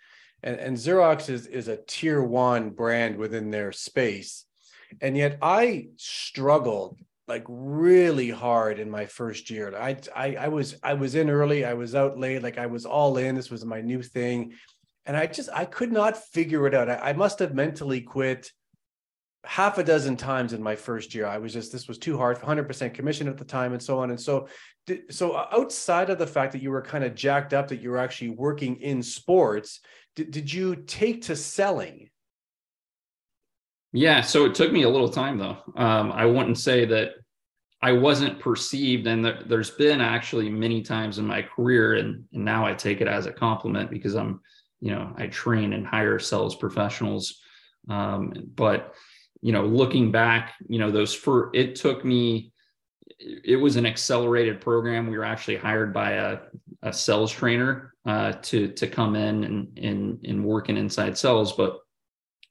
and, 0.42 0.58
and 0.58 0.78
Xerox 0.78 1.30
is 1.30 1.46
is 1.46 1.68
a 1.68 1.80
tier 1.86 2.24
one 2.24 2.70
brand 2.70 3.18
within 3.18 3.52
their 3.52 3.74
space 3.74 4.46
and 5.02 5.16
yet 5.16 5.38
I 5.42 5.90
struggled 5.98 7.00
like 7.28 7.46
really 7.48 8.30
hard 8.30 8.80
in 8.80 8.90
my 8.90 9.06
first 9.06 9.50
year. 9.50 9.76
I, 9.78 9.98
I 10.16 10.36
I 10.36 10.48
was 10.48 10.76
I 10.84 10.96
was 10.96 11.16
in 11.16 11.30
early, 11.30 11.64
I 11.64 11.74
was 11.76 11.96
out 11.96 12.18
late, 12.18 12.42
like 12.42 12.58
I 12.58 12.66
was 12.66 12.86
all 12.86 13.18
in. 13.18 13.36
This 13.36 13.52
was 13.52 13.64
my 13.64 13.82
new 13.82 14.02
thing, 14.02 14.54
and 15.06 15.16
I 15.16 15.28
just 15.28 15.50
I 15.54 15.66
could 15.66 15.92
not 15.92 16.18
figure 16.18 16.68
it 16.68 16.74
out. 16.74 16.90
I, 16.90 16.96
I 16.96 17.14
must 17.14 17.40
have 17.40 17.54
mentally 17.54 18.02
quit 18.02 18.52
half 19.46 19.78
a 19.78 19.84
dozen 19.84 20.18
times 20.18 20.54
in 20.54 20.62
my 20.62 20.76
first 20.76 21.16
year. 21.16 21.26
I 21.26 21.38
was 21.38 21.54
just 21.54 21.72
this 21.72 21.88
was 21.88 21.98
too 21.98 22.18
hard, 22.18 22.40
100% 22.40 22.94
commission 22.94 23.28
at 23.28 23.38
the 23.38 23.46
time, 23.46 23.74
and 23.74 23.82
so 23.82 24.00
on. 24.00 24.10
And 24.10 24.20
so, 24.20 24.48
so 25.10 25.32
uh, 25.32 25.48
outside 25.52 26.10
of 26.10 26.18
the 26.18 26.28
fact 26.28 26.52
that 26.54 26.62
you 26.62 26.72
were 26.72 26.82
kind 26.82 27.04
of 27.04 27.16
jacked 27.16 27.54
up 27.54 27.70
that 27.70 27.82
you 27.82 27.92
were 27.92 27.98
actually 27.98 28.32
working 28.32 28.76
in 28.78 29.02
sports, 29.02 29.80
did, 30.16 30.32
did 30.32 30.52
you 30.52 30.76
take 30.76 31.24
to 31.24 31.36
selling? 31.36 32.10
Yeah, 33.92 34.22
so 34.22 34.46
it 34.46 34.54
took 34.56 34.72
me 34.72 34.84
a 34.84 34.90
little 34.90 35.10
time 35.10 35.38
though. 35.38 35.58
Um, 35.76 36.12
I 36.12 36.26
wouldn't 36.26 36.58
say 36.58 36.86
that 36.86 37.12
I 37.82 37.94
wasn't 37.94 38.40
perceived, 38.40 39.08
and 39.08 39.24
th- 39.24 39.46
there's 39.48 39.72
been 39.72 40.02
actually 40.02 40.50
many 40.50 40.82
times 40.82 41.18
in 41.18 41.26
my 41.26 41.42
career, 41.42 41.96
and, 41.96 42.26
and 42.34 42.46
now 42.46 42.66
I 42.66 42.74
take 42.74 43.02
it 43.02 43.08
as 43.08 43.26
a 43.26 43.32
compliment 43.32 43.90
because 43.90 44.16
I'm, 44.16 44.42
you 44.82 44.92
know, 44.92 45.14
I 45.18 45.28
train 45.28 45.74
and 45.74 45.88
hire 45.88 46.20
sales 46.20 46.56
professionals. 46.56 47.40
Um, 47.88 48.34
but 48.56 48.94
you 49.42 49.54
know, 49.54 49.66
looking 49.66 50.12
back, 50.12 50.54
you 50.68 50.80
know, 50.80 50.92
those 50.92 51.14
for 51.14 51.50
it 51.54 51.76
took 51.76 52.04
me. 52.06 52.52
It 53.20 53.56
was 53.58 53.76
an 53.76 53.86
accelerated 53.86 54.62
program. 54.62 55.08
We 55.08 55.18
were 55.18 55.26
actually 55.26 55.58
hired 55.58 55.94
by 55.94 56.12
a, 56.12 56.40
a 56.84 56.94
sales 56.94 57.32
trainer 57.32 57.94
uh, 58.06 58.34
to 58.44 58.68
to 58.74 58.88
come 58.88 59.16
in 59.16 59.44
and 59.44 59.80
and 59.80 60.26
and 60.26 60.46
work 60.46 60.70
in 60.70 60.78
inside 60.78 61.18
sales, 61.18 61.54
but 61.54 61.80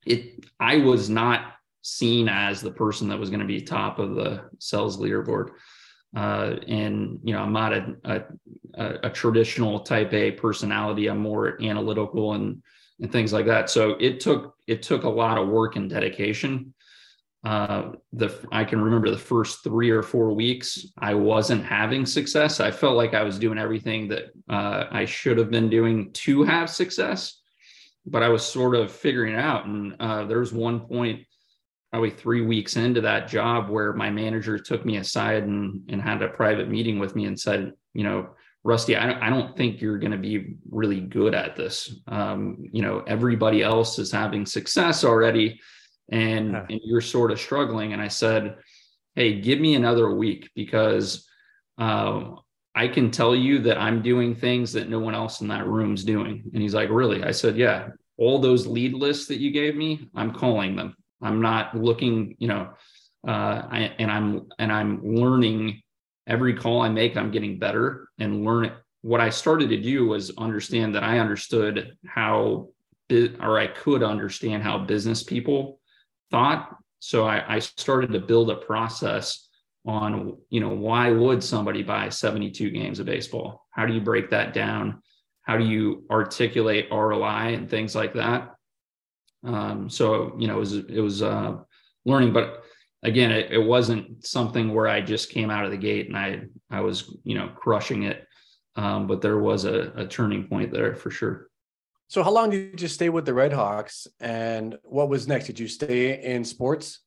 it 0.08 0.44
I 0.58 0.78
was 0.78 1.08
not 1.08 1.52
seen 1.82 2.28
as 2.28 2.60
the 2.60 2.70
person 2.70 3.08
that 3.08 3.18
was 3.18 3.30
going 3.30 3.40
to 3.40 3.46
be 3.46 3.60
top 3.60 3.98
of 3.98 4.14
the 4.14 4.42
sales 4.58 4.98
leaderboard. 4.98 5.50
Uh, 6.16 6.56
and 6.66 7.20
you 7.22 7.34
know, 7.34 7.40
I'm 7.40 7.52
not 7.52 7.72
a, 7.72 7.96
a, 8.04 8.94
a 9.04 9.10
traditional 9.10 9.80
type 9.80 10.12
A 10.14 10.32
personality. 10.32 11.06
I'm 11.06 11.18
more 11.18 11.62
analytical 11.62 12.34
and 12.34 12.62
and 13.00 13.12
things 13.12 13.32
like 13.32 13.46
that. 13.46 13.70
So 13.70 13.90
it 14.00 14.20
took 14.20 14.54
it 14.66 14.82
took 14.82 15.04
a 15.04 15.08
lot 15.08 15.38
of 15.38 15.48
work 15.48 15.76
and 15.76 15.88
dedication. 15.88 16.74
Uh, 17.44 17.92
the 18.12 18.34
I 18.50 18.64
can 18.64 18.80
remember 18.80 19.10
the 19.10 19.18
first 19.18 19.62
three 19.62 19.90
or 19.90 20.02
four 20.02 20.32
weeks 20.32 20.86
I 20.98 21.14
wasn't 21.14 21.64
having 21.64 22.04
success. 22.04 22.58
I 22.58 22.70
felt 22.70 22.96
like 22.96 23.14
I 23.14 23.22
was 23.22 23.38
doing 23.38 23.58
everything 23.58 24.08
that 24.08 24.24
uh, 24.48 24.84
I 24.90 25.04
should 25.04 25.38
have 25.38 25.50
been 25.50 25.70
doing 25.70 26.10
to 26.14 26.42
have 26.42 26.68
success, 26.68 27.37
but 28.10 28.22
I 28.22 28.28
was 28.28 28.44
sort 28.44 28.74
of 28.74 28.90
figuring 28.90 29.34
it 29.34 29.40
out. 29.40 29.66
And 29.66 29.94
uh, 30.00 30.24
there 30.24 30.40
was 30.40 30.52
one 30.52 30.80
point, 30.80 31.26
probably 31.90 32.10
three 32.10 32.42
weeks 32.42 32.76
into 32.76 33.00
that 33.02 33.28
job, 33.28 33.70
where 33.70 33.92
my 33.92 34.10
manager 34.10 34.58
took 34.58 34.84
me 34.84 34.96
aside 34.96 35.44
and, 35.44 35.82
and 35.88 36.02
had 36.02 36.22
a 36.22 36.28
private 36.28 36.68
meeting 36.68 36.98
with 36.98 37.14
me 37.14 37.24
and 37.26 37.38
said, 37.38 37.72
you 37.94 38.04
know, 38.04 38.30
Rusty, 38.64 38.96
I 38.96 39.06
don't, 39.06 39.22
I 39.22 39.30
don't 39.30 39.56
think 39.56 39.80
you're 39.80 39.98
going 39.98 40.12
to 40.12 40.18
be 40.18 40.56
really 40.70 41.00
good 41.00 41.34
at 41.34 41.56
this. 41.56 42.00
Um, 42.08 42.68
you 42.72 42.82
know, 42.82 43.02
everybody 43.06 43.62
else 43.62 43.98
is 43.98 44.12
having 44.12 44.44
success 44.44 45.04
already, 45.04 45.60
and, 46.10 46.56
and 46.56 46.80
you're 46.84 47.00
sort 47.00 47.30
of 47.30 47.40
struggling. 47.40 47.92
And 47.92 48.02
I 48.02 48.08
said, 48.08 48.56
hey, 49.14 49.40
give 49.40 49.60
me 49.60 49.74
another 49.74 50.14
week 50.14 50.50
because 50.54 51.26
uh, 51.78 52.32
I 52.78 52.86
can 52.86 53.10
tell 53.10 53.34
you 53.34 53.58
that 53.62 53.76
I'm 53.76 54.02
doing 54.02 54.36
things 54.36 54.72
that 54.74 54.88
no 54.88 55.00
one 55.00 55.12
else 55.12 55.40
in 55.40 55.48
that 55.48 55.66
room's 55.66 56.04
doing. 56.04 56.48
And 56.52 56.62
he's 56.62 56.74
like, 56.74 56.90
Really? 56.90 57.24
I 57.24 57.32
said, 57.32 57.56
Yeah. 57.56 57.88
All 58.18 58.38
those 58.38 58.68
lead 58.68 58.94
lists 58.94 59.26
that 59.26 59.38
you 59.38 59.50
gave 59.50 59.74
me, 59.74 60.08
I'm 60.14 60.32
calling 60.32 60.76
them. 60.76 60.94
I'm 61.20 61.40
not 61.40 61.76
looking, 61.76 62.36
you 62.38 62.46
know, 62.46 62.70
uh, 63.26 63.62
I, 63.70 63.92
and 63.98 64.10
I'm 64.10 64.48
and 64.60 64.72
I'm 64.72 65.04
learning 65.04 65.82
every 66.28 66.54
call 66.54 66.80
I 66.82 66.88
make. 66.88 67.16
I'm 67.16 67.32
getting 67.32 67.58
better 67.58 68.08
and 68.20 68.44
learn. 68.44 68.72
What 69.02 69.20
I 69.20 69.30
started 69.30 69.70
to 69.70 69.80
do 69.80 70.06
was 70.06 70.36
understand 70.38 70.94
that 70.94 71.02
I 71.02 71.18
understood 71.18 71.96
how, 72.06 72.68
or 73.40 73.58
I 73.58 73.66
could 73.66 74.04
understand 74.04 74.62
how 74.62 74.78
business 74.78 75.24
people 75.24 75.80
thought. 76.30 76.76
So 77.00 77.26
I, 77.26 77.56
I 77.56 77.58
started 77.58 78.12
to 78.12 78.20
build 78.20 78.50
a 78.50 78.56
process 78.56 79.47
on 79.88 80.36
you 80.50 80.60
know 80.60 80.68
why 80.68 81.10
would 81.10 81.42
somebody 81.42 81.82
buy 81.82 82.10
72 82.10 82.70
games 82.70 83.00
of 83.00 83.06
baseball? 83.06 83.66
How 83.70 83.86
do 83.86 83.94
you 83.94 84.00
break 84.00 84.30
that 84.30 84.52
down? 84.52 85.02
How 85.42 85.56
do 85.56 85.64
you 85.64 86.04
articulate 86.10 86.88
roi 86.92 87.54
and 87.54 87.70
things 87.70 87.94
like 87.94 88.12
that? 88.14 88.54
Um, 89.42 89.88
so 89.88 90.36
you 90.38 90.46
know 90.46 90.56
it 90.56 90.60
was 90.60 90.74
it 90.74 91.00
was 91.00 91.22
uh, 91.22 91.56
learning 92.04 92.32
but 92.32 92.64
again 93.02 93.30
it, 93.30 93.50
it 93.50 93.58
wasn't 93.58 94.26
something 94.26 94.74
where 94.74 94.88
i 94.88 95.00
just 95.00 95.30
came 95.30 95.50
out 95.50 95.64
of 95.64 95.70
the 95.70 95.76
gate 95.76 96.08
and 96.08 96.16
i 96.16 96.40
i 96.68 96.80
was 96.80 97.16
you 97.24 97.34
know 97.34 97.48
crushing 97.56 98.02
it. 98.04 98.26
Um, 98.76 99.08
but 99.08 99.20
there 99.20 99.38
was 99.38 99.64
a, 99.64 99.92
a 99.96 100.06
turning 100.06 100.46
point 100.46 100.72
there 100.72 100.94
for 100.94 101.10
sure. 101.10 101.48
So 102.06 102.22
how 102.22 102.30
long 102.30 102.50
did 102.50 102.80
you 102.80 102.88
stay 102.88 103.08
with 103.08 103.26
the 103.26 103.32
RedHawks 103.32 104.06
and 104.20 104.78
what 104.84 105.08
was 105.08 105.26
next? 105.26 105.46
Did 105.46 105.58
you 105.58 105.66
stay 105.66 106.22
in 106.22 106.44
sports 106.44 107.00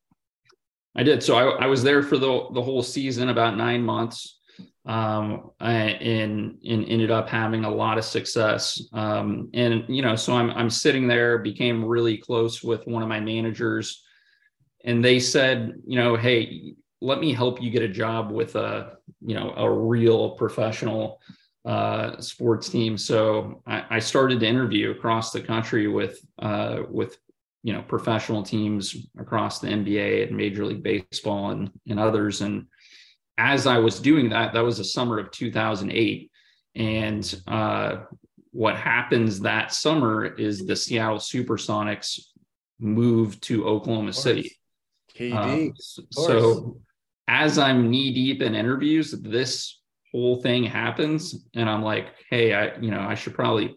I 0.94 1.02
did. 1.02 1.22
So 1.22 1.36
I, 1.36 1.64
I 1.64 1.66
was 1.66 1.82
there 1.82 2.02
for 2.02 2.18
the 2.18 2.48
the 2.52 2.62
whole 2.62 2.82
season, 2.82 3.28
about 3.28 3.56
nine 3.56 3.82
months, 3.82 4.40
um, 4.84 5.50
and 5.60 6.58
and 6.64 6.88
ended 6.88 7.10
up 7.10 7.28
having 7.28 7.64
a 7.64 7.70
lot 7.70 7.98
of 7.98 8.04
success. 8.04 8.82
Um, 8.92 9.50
and 9.54 9.84
you 9.88 10.02
know, 10.02 10.16
so 10.16 10.34
I'm 10.34 10.50
I'm 10.50 10.70
sitting 10.70 11.06
there, 11.06 11.38
became 11.38 11.84
really 11.84 12.18
close 12.18 12.62
with 12.62 12.86
one 12.86 13.02
of 13.02 13.08
my 13.08 13.20
managers, 13.20 14.02
and 14.84 15.04
they 15.04 15.18
said, 15.18 15.74
you 15.86 15.96
know, 15.98 16.16
hey, 16.16 16.74
let 17.00 17.20
me 17.20 17.32
help 17.32 17.60
you 17.60 17.70
get 17.70 17.82
a 17.82 17.88
job 17.88 18.30
with 18.30 18.54
a 18.56 18.98
you 19.20 19.34
know 19.34 19.54
a 19.56 19.70
real 19.70 20.32
professional 20.32 21.20
uh, 21.64 22.20
sports 22.20 22.68
team. 22.68 22.98
So 22.98 23.62
I, 23.66 23.84
I, 23.88 23.98
started 24.00 24.40
to 24.40 24.46
interview 24.46 24.90
across 24.90 25.30
the 25.30 25.40
country 25.40 25.86
with 25.86 26.18
uh, 26.40 26.78
with 26.90 27.18
you 27.62 27.72
know 27.72 27.82
professional 27.82 28.42
teams 28.42 28.96
across 29.18 29.60
the 29.60 29.68
NBA 29.68 30.28
and 30.28 30.36
Major 30.36 30.66
League 30.66 30.82
Baseball 30.82 31.50
and 31.50 31.70
and 31.88 32.00
others. 32.00 32.40
And 32.40 32.66
as 33.38 33.66
I 33.66 33.78
was 33.78 34.00
doing 34.00 34.30
that, 34.30 34.52
that 34.52 34.64
was 34.64 34.78
the 34.78 34.84
summer 34.84 35.18
of 35.18 35.30
2008, 35.30 36.30
and 36.74 37.42
uh, 37.46 37.96
what 38.50 38.76
happens 38.76 39.40
that 39.40 39.72
summer 39.72 40.24
is 40.24 40.66
the 40.66 40.76
Seattle 40.76 41.18
Supersonics 41.18 42.20
move 42.78 43.40
to 43.42 43.66
Oklahoma 43.66 44.12
City. 44.12 44.52
KD. 45.16 45.34
Um, 45.34 45.74
so 46.10 46.80
as 47.28 47.58
I'm 47.58 47.90
knee 47.90 48.12
deep 48.12 48.42
in 48.42 48.54
interviews, 48.54 49.12
this 49.12 49.80
whole 50.10 50.42
thing 50.42 50.64
happens, 50.64 51.46
and 51.54 51.68
I'm 51.68 51.82
like, 51.82 52.08
hey, 52.28 52.54
I 52.54 52.76
you 52.78 52.90
know 52.90 53.00
I 53.00 53.14
should 53.14 53.34
probably 53.34 53.76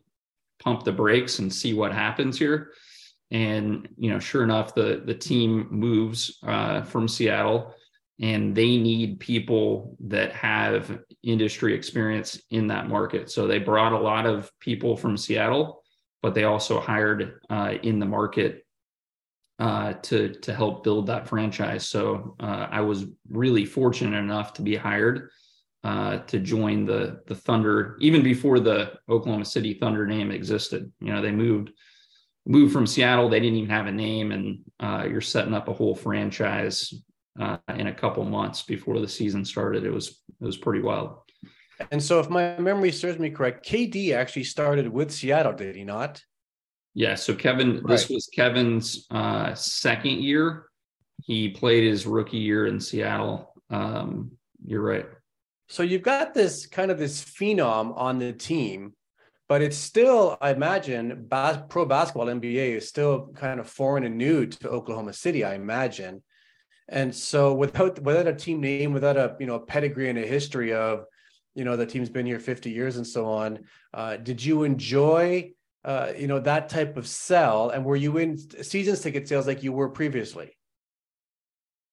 pump 0.60 0.84
the 0.84 0.92
brakes 0.92 1.40
and 1.40 1.54
see 1.54 1.74
what 1.74 1.94
happens 1.94 2.40
here. 2.40 2.72
And 3.36 3.90
you 3.98 4.10
know, 4.10 4.20
sure 4.20 4.44
enough, 4.44 4.74
the 4.74 5.04
the 5.06 5.14
team 5.14 5.68
moves 5.70 6.38
uh, 6.48 6.84
from 6.84 7.10
Seattle, 7.10 7.76
and 8.22 8.56
they 8.56 8.78
need 8.78 9.20
people 9.20 9.98
that 10.08 10.32
have 10.32 11.00
industry 11.22 11.74
experience 11.74 12.42
in 12.52 12.68
that 12.68 12.88
market. 12.88 13.30
So 13.30 13.46
they 13.46 13.60
brought 13.60 13.92
a 13.92 14.00
lot 14.00 14.26
of 14.26 14.50
people 14.62 14.96
from 14.96 15.18
Seattle, 15.18 15.84
but 16.22 16.34
they 16.34 16.46
also 16.46 16.80
hired 16.80 17.42
uh, 17.50 17.74
in 17.84 18.00
the 18.00 18.06
market 18.06 18.66
uh, 19.60 19.94
to 20.04 20.30
to 20.36 20.56
help 20.56 20.86
build 20.86 21.08
that 21.08 21.28
franchise. 21.28 21.90
So 21.90 22.38
uh, 22.40 22.68
I 22.72 22.80
was 22.80 23.04
really 23.30 23.66
fortunate 23.66 24.18
enough 24.18 24.54
to 24.54 24.62
be 24.62 24.78
hired 24.78 25.30
uh, 25.84 26.20
to 26.20 26.40
join 26.40 26.86
the 26.86 27.20
the 27.28 27.36
Thunder 27.36 27.98
even 28.00 28.24
before 28.24 28.62
the 28.62 28.94
Oklahoma 29.10 29.44
City 29.44 29.74
Thunder 29.74 30.08
name 30.08 30.32
existed. 30.32 30.90
You 31.02 31.12
know, 31.12 31.22
they 31.22 31.32
moved 31.34 31.72
moved 32.46 32.74
from 32.74 32.88
Seattle. 32.88 33.30
They 33.30 33.40
didn't 33.40 33.58
even 33.58 33.70
have 33.70 33.88
a 33.88 33.92
name, 33.92 34.32
and 34.32 34.60
uh, 34.80 35.08
you're 35.10 35.22
setting 35.22 35.54
up 35.54 35.68
a 35.68 35.74
whole 35.74 35.96
franchise 35.96 36.94
uh, 37.40 37.58
in 37.70 37.88
a 37.88 37.94
couple 37.94 38.24
months 38.26 38.64
before 38.64 39.00
the 39.00 39.08
season 39.08 39.44
started. 39.46 39.84
It 39.84 39.92
was 39.92 40.22
it 40.42 40.46
was 40.46 40.58
pretty 40.58 40.82
wild. 40.82 41.18
And 41.92 42.02
so, 42.02 42.20
if 42.20 42.30
my 42.30 42.58
memory 42.58 42.92
serves 42.92 43.20
me 43.20 43.30
correct, 43.30 43.68
KD 43.68 44.14
actually 44.14 44.46
started 44.46 44.88
with 44.88 45.12
Seattle, 45.12 45.54
did 45.54 45.76
he 45.76 45.84
not? 45.84 46.22
Yeah. 46.94 47.16
So 47.16 47.36
Kevin, 47.36 47.76
right. 47.76 47.88
this 47.88 48.10
was 48.10 48.30
Kevin's 48.34 49.06
uh, 49.12 49.54
second 49.54 50.24
year. 50.24 50.68
He 51.24 51.50
played 51.50 51.84
his 51.84 52.08
rookie 52.08 52.38
year 52.38 52.68
in 52.68 52.80
Seattle. 52.80 53.54
Um, 53.70 54.32
you're 54.66 54.82
right. 54.82 55.06
So 55.68 55.84
you've 55.84 56.04
got 56.04 56.34
this 56.34 56.66
kind 56.68 56.92
of 56.92 56.98
this 56.98 57.24
phenom 57.24 57.98
on 57.98 58.20
the 58.20 58.32
team, 58.32 58.94
but 59.48 59.62
it's 59.62 59.78
still, 59.78 60.38
I 60.42 60.52
imagine, 60.52 61.26
bas- 61.28 61.64
pro 61.70 61.86
basketball 61.86 62.28
NBA 62.28 62.76
is 62.76 62.88
still 62.88 63.32
kind 63.36 63.60
of 63.60 63.70
foreign 63.70 64.04
and 64.04 64.18
new 64.18 64.48
to 64.48 64.70
Oklahoma 64.70 65.14
City. 65.14 65.44
I 65.44 65.56
imagine. 65.56 66.24
And 66.88 67.16
so 67.16 67.54
without 67.54 68.00
without 68.02 68.28
a 68.28 68.34
team 68.34 68.62
name, 68.62 68.94
without 68.94 69.18
a 69.18 69.36
you 69.40 69.48
know 69.48 69.56
a 69.56 69.66
pedigree 69.66 70.10
and 70.10 70.20
a 70.20 70.26
history 70.26 70.74
of, 70.74 71.06
you 71.54 71.66
know, 71.66 71.76
the 71.76 71.86
team's 71.86 72.10
been 72.10 72.26
here 72.26 72.40
50 72.40 72.70
years 72.72 72.98
and 72.98 73.06
so 73.06 73.26
on, 73.26 73.60
uh, 73.94 74.18
did 74.18 74.44
you 74.44 74.64
enjoy 74.64 75.52
uh, 75.86 76.12
you 76.18 76.28
know 76.28 76.40
that 76.40 76.68
type 76.68 76.98
of 76.98 77.08
sell 77.08 77.70
and 77.70 77.86
were 77.86 77.96
you 77.96 78.18
in 78.18 78.38
season 78.38 78.96
ticket 78.96 79.28
sales 79.28 79.46
like 79.46 79.62
you 79.62 79.72
were 79.72 79.88
previously 79.88 80.58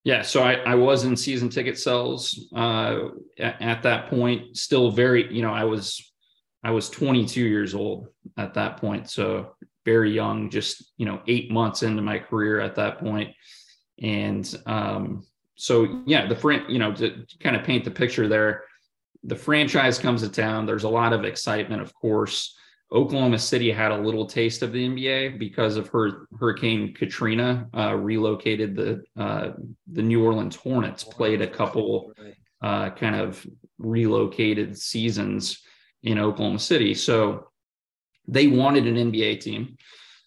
yeah 0.03 0.23
so 0.23 0.43
i, 0.43 0.55
I 0.55 0.75
was 0.77 1.05
in 1.05 1.15
season 1.15 1.51
ticket 1.51 1.79
sales 1.79 2.49
uh, 2.57 3.09
at, 3.39 3.61
at, 3.61 3.83
that 3.83 4.09
point 4.09 4.57
still 4.57 4.91
very 4.91 5.31
you 5.31 5.43
know 5.43 5.53
i 5.53 5.65
was 5.65 6.12
i 6.63 6.71
was 6.71 6.91
22 6.91 7.41
years 7.41 7.75
old 7.75 8.09
at 8.37 8.55
that 8.55 8.77
point 8.77 9.11
so 9.11 9.55
very 9.85 10.13
young 10.13 10.51
just 10.51 10.93
you 10.97 11.07
know 11.07 11.21
eight 11.27 11.51
months 11.51 11.83
into 11.83 12.03
my 12.03 12.19
career 12.19 12.61
at 12.61 12.75
that 12.77 12.99
point. 12.99 13.35
And 14.03 14.63
um, 14.67 15.25
so 15.55 16.03
yeah 16.07 16.27
the 16.27 16.37
front 16.37 16.69
you 16.71 16.79
know 16.79 16.93
to 16.95 17.25
kind 17.41 17.57
of 17.57 17.65
paint 17.65 17.85
the 17.85 17.91
picture 17.91 18.29
there 18.29 18.65
the 19.25 19.37
franchise 19.37 19.99
comes 19.99 20.23
to 20.23 20.29
town. 20.29 20.67
There's 20.67 20.85
a 20.85 20.89
lot 20.89 21.13
of 21.13 21.25
excitement 21.25 21.83
of 21.83 21.95
course. 21.95 22.57
Oklahoma 22.91 23.39
City 23.39 23.73
had 23.73 23.91
a 23.91 23.97
little 23.97 24.27
taste 24.27 24.61
of 24.61 24.73
the 24.73 24.87
NBA 24.87 25.39
because 25.39 25.77
of 25.77 25.89
her 25.89 26.27
Hurricane 26.39 26.93
Katrina 26.93 27.67
uh, 27.75 27.95
relocated 27.95 28.77
the 28.77 29.03
uh, 29.17 29.53
the 29.91 30.03
New 30.03 30.23
Orleans 30.23 30.57
Hornets 30.57 31.03
played 31.03 31.41
a 31.41 31.47
couple 31.47 32.13
uh, 32.61 32.91
kind 32.91 33.17
of 33.17 33.47
relocated 33.79 34.77
seasons 34.77 35.63
in 36.03 36.19
Oklahoma 36.19 36.59
City, 36.59 36.95
so 36.95 37.49
they 38.27 38.47
wanted 38.47 38.87
an 38.87 39.13
NBA 39.13 39.41
team, 39.41 39.77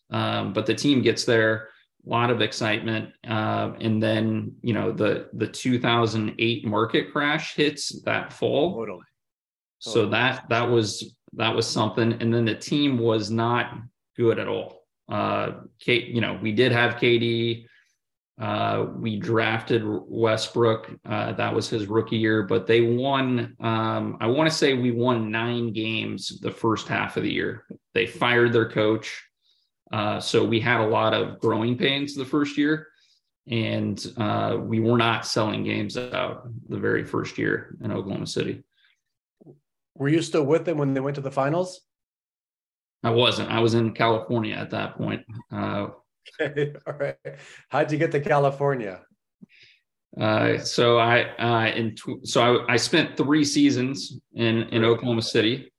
um, 0.10 0.54
but 0.54 0.66
the 0.66 0.76
team 0.76 1.02
gets 1.02 1.26
there, 1.26 1.70
a 2.06 2.10
lot 2.10 2.30
of 2.30 2.42
excitement, 2.42 3.10
uh, 3.28 3.72
and 3.80 4.02
then 4.02 4.54
you 4.62 4.74
know 4.74 4.92
the 4.92 5.30
the 5.34 5.48
2008 5.48 6.66
market 6.66 7.12
crash 7.12 7.56
hits 7.56 8.02
that 8.04 8.32
fall. 8.32 8.76
Totally. 8.76 9.06
So 9.80 10.08
that 10.08 10.50
that 10.50 10.70
was 10.70 11.16
that 11.34 11.54
was 11.54 11.68
something. 11.68 12.14
And 12.14 12.34
then 12.34 12.46
the 12.46 12.56
team 12.56 12.98
was 12.98 13.30
not 13.30 13.74
good 14.18 14.40
at 14.40 14.48
all. 14.48 14.84
Uh, 15.10 15.52
Kate, 15.80 16.08
you 16.08 16.22
know, 16.22 16.40
we 16.42 16.52
did 16.52 16.72
have 16.72 16.96
KD. 16.96 17.66
Uh, 18.40 18.88
we 18.98 19.18
drafted 19.18 19.84
Westbrook. 19.86 20.92
Uh, 21.06 21.32
that 21.34 21.54
was 21.54 21.70
his 21.70 21.88
rookie 21.88 22.18
year, 22.18 22.44
but 22.44 22.68
they 22.68 22.82
won. 22.82 23.56
Um, 23.62 24.18
I 24.20 24.28
want 24.28 24.50
to 24.50 24.56
say 24.56 24.74
we 24.74 24.92
won 24.92 25.32
nine 25.32 25.72
games 25.72 26.40
the 26.42 26.52
first 26.52 26.88
half 26.88 27.16
of 27.16 27.24
the 27.24 27.32
year. 27.32 27.66
They 27.94 28.06
fired 28.06 28.52
their 28.52 28.70
coach. 28.70 29.24
Uh, 29.92 30.20
so 30.20 30.44
we 30.44 30.60
had 30.60 30.82
a 30.82 30.88
lot 30.88 31.14
of 31.14 31.40
growing 31.40 31.78
pains 31.78 32.14
the 32.14 32.26
first 32.26 32.58
year. 32.58 32.88
And 33.48 34.04
uh, 34.18 34.58
we 34.60 34.80
were 34.80 34.98
not 34.98 35.26
selling 35.26 35.64
games 35.64 35.98
out 35.98 36.50
the 36.68 36.80
very 36.80 37.06
first 37.06 37.38
year 37.38 37.78
in 37.82 37.92
Oklahoma 37.92 38.28
City. 38.28 38.64
Were 39.94 40.10
you 40.10 40.22
still 40.22 40.44
with 40.44 40.66
them 40.66 40.78
when 40.78 40.94
they 40.94 41.00
went 41.00 41.16
to 41.16 41.22
the 41.22 41.32
finals? 41.32 41.82
I 43.04 43.12
wasn't. 43.12 43.52
I 43.52 43.60
was 43.60 43.76
in 43.76 43.94
California 43.94 44.56
at 44.56 44.72
that 44.72 44.98
point. 44.98 45.22
Okay. 46.42 46.74
All 46.88 46.94
right. 46.94 47.18
How'd 47.70 47.92
you 47.92 47.98
get 47.98 48.12
to 48.12 48.20
California? 48.20 49.02
Uh, 50.20 50.58
so 50.58 50.98
I 50.98 51.24
uh, 51.38 51.76
in 51.76 51.96
tw- 51.96 52.26
so 52.26 52.66
I, 52.66 52.74
I 52.74 52.78
spent 52.78 53.18
three 53.18 53.44
seasons 53.44 54.20
in 54.34 54.64
in 54.70 54.86
Oklahoma 54.86 55.22
City, 55.22 55.74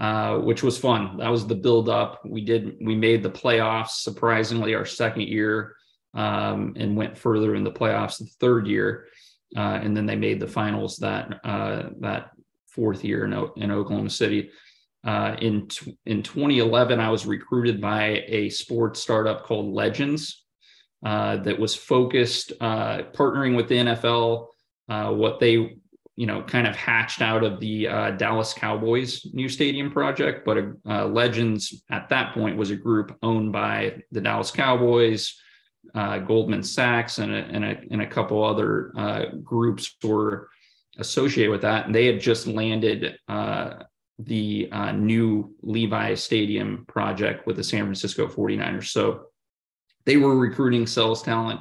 uh, 0.00 0.38
which 0.38 0.62
was 0.62 0.76
fun. 0.76 1.18
That 1.18 1.28
was 1.28 1.46
the 1.46 1.54
build 1.54 1.88
up. 1.88 2.20
We 2.26 2.44
did 2.44 2.76
we 2.80 2.96
made 2.96 3.22
the 3.22 3.30
playoffs 3.30 4.02
surprisingly 4.02 4.74
our 4.74 4.86
second 4.86 5.28
year, 5.28 5.76
um, 6.14 6.74
and 6.76 6.96
went 6.96 7.16
further 7.16 7.54
in 7.54 7.62
the 7.62 7.70
playoffs 7.70 8.18
the 8.18 8.26
third 8.40 8.66
year, 8.66 9.06
uh, 9.56 9.78
and 9.82 9.96
then 9.96 10.06
they 10.06 10.16
made 10.16 10.40
the 10.40 10.48
finals 10.48 10.96
that 10.96 11.40
uh, 11.44 11.90
that 12.00 12.30
fourth 12.66 13.04
year 13.04 13.24
in, 13.24 13.32
in 13.56 13.70
Oklahoma 13.70 14.10
City. 14.10 14.50
Uh, 15.04 15.36
in 15.40 15.68
in 16.04 16.22
2011, 16.22 17.00
I 17.00 17.10
was 17.10 17.26
recruited 17.26 17.80
by 17.80 18.24
a 18.26 18.50
sports 18.50 19.00
startup 19.00 19.44
called 19.44 19.72
Legends 19.72 20.44
uh, 21.04 21.36
that 21.38 21.58
was 21.58 21.74
focused 21.74 22.52
uh, 22.60 23.02
partnering 23.14 23.56
with 23.56 23.68
the 23.68 23.76
NFL. 23.76 24.48
Uh, 24.88 25.12
what 25.12 25.40
they 25.40 25.76
you 26.16 26.26
know 26.26 26.42
kind 26.42 26.66
of 26.66 26.76
hatched 26.76 27.22
out 27.22 27.42
of 27.42 27.60
the 27.60 27.88
uh, 27.88 28.10
Dallas 28.12 28.52
Cowboys 28.52 29.26
new 29.32 29.48
stadium 29.48 29.90
project, 29.90 30.44
but 30.44 30.58
uh, 30.86 31.06
Legends 31.06 31.82
at 31.90 32.10
that 32.10 32.34
point 32.34 32.58
was 32.58 32.70
a 32.70 32.76
group 32.76 33.16
owned 33.22 33.52
by 33.52 34.02
the 34.12 34.20
Dallas 34.20 34.50
Cowboys. 34.50 35.34
Goldman 35.94 36.62
Sachs 36.62 37.18
and 37.18 37.32
a, 37.32 37.38
and 37.38 37.64
a, 37.64 37.80
and 37.90 38.02
a 38.02 38.06
couple 38.06 38.44
other 38.44 38.92
groups 39.42 39.96
were 40.04 40.48
associated 40.98 41.50
with 41.50 41.62
that. 41.62 41.86
And 41.86 41.94
they 41.94 42.06
had 42.06 42.20
just 42.20 42.46
landed 42.46 43.16
uh, 43.28 43.84
the 44.24 44.68
uh, 44.72 44.92
new 44.92 45.54
Levi 45.62 46.14
Stadium 46.14 46.84
project 46.88 47.46
with 47.46 47.56
the 47.56 47.64
San 47.64 47.84
Francisco 47.84 48.26
49ers. 48.26 48.88
So 48.88 49.26
they 50.04 50.16
were 50.16 50.36
recruiting 50.36 50.86
sales 50.86 51.22
talent. 51.22 51.60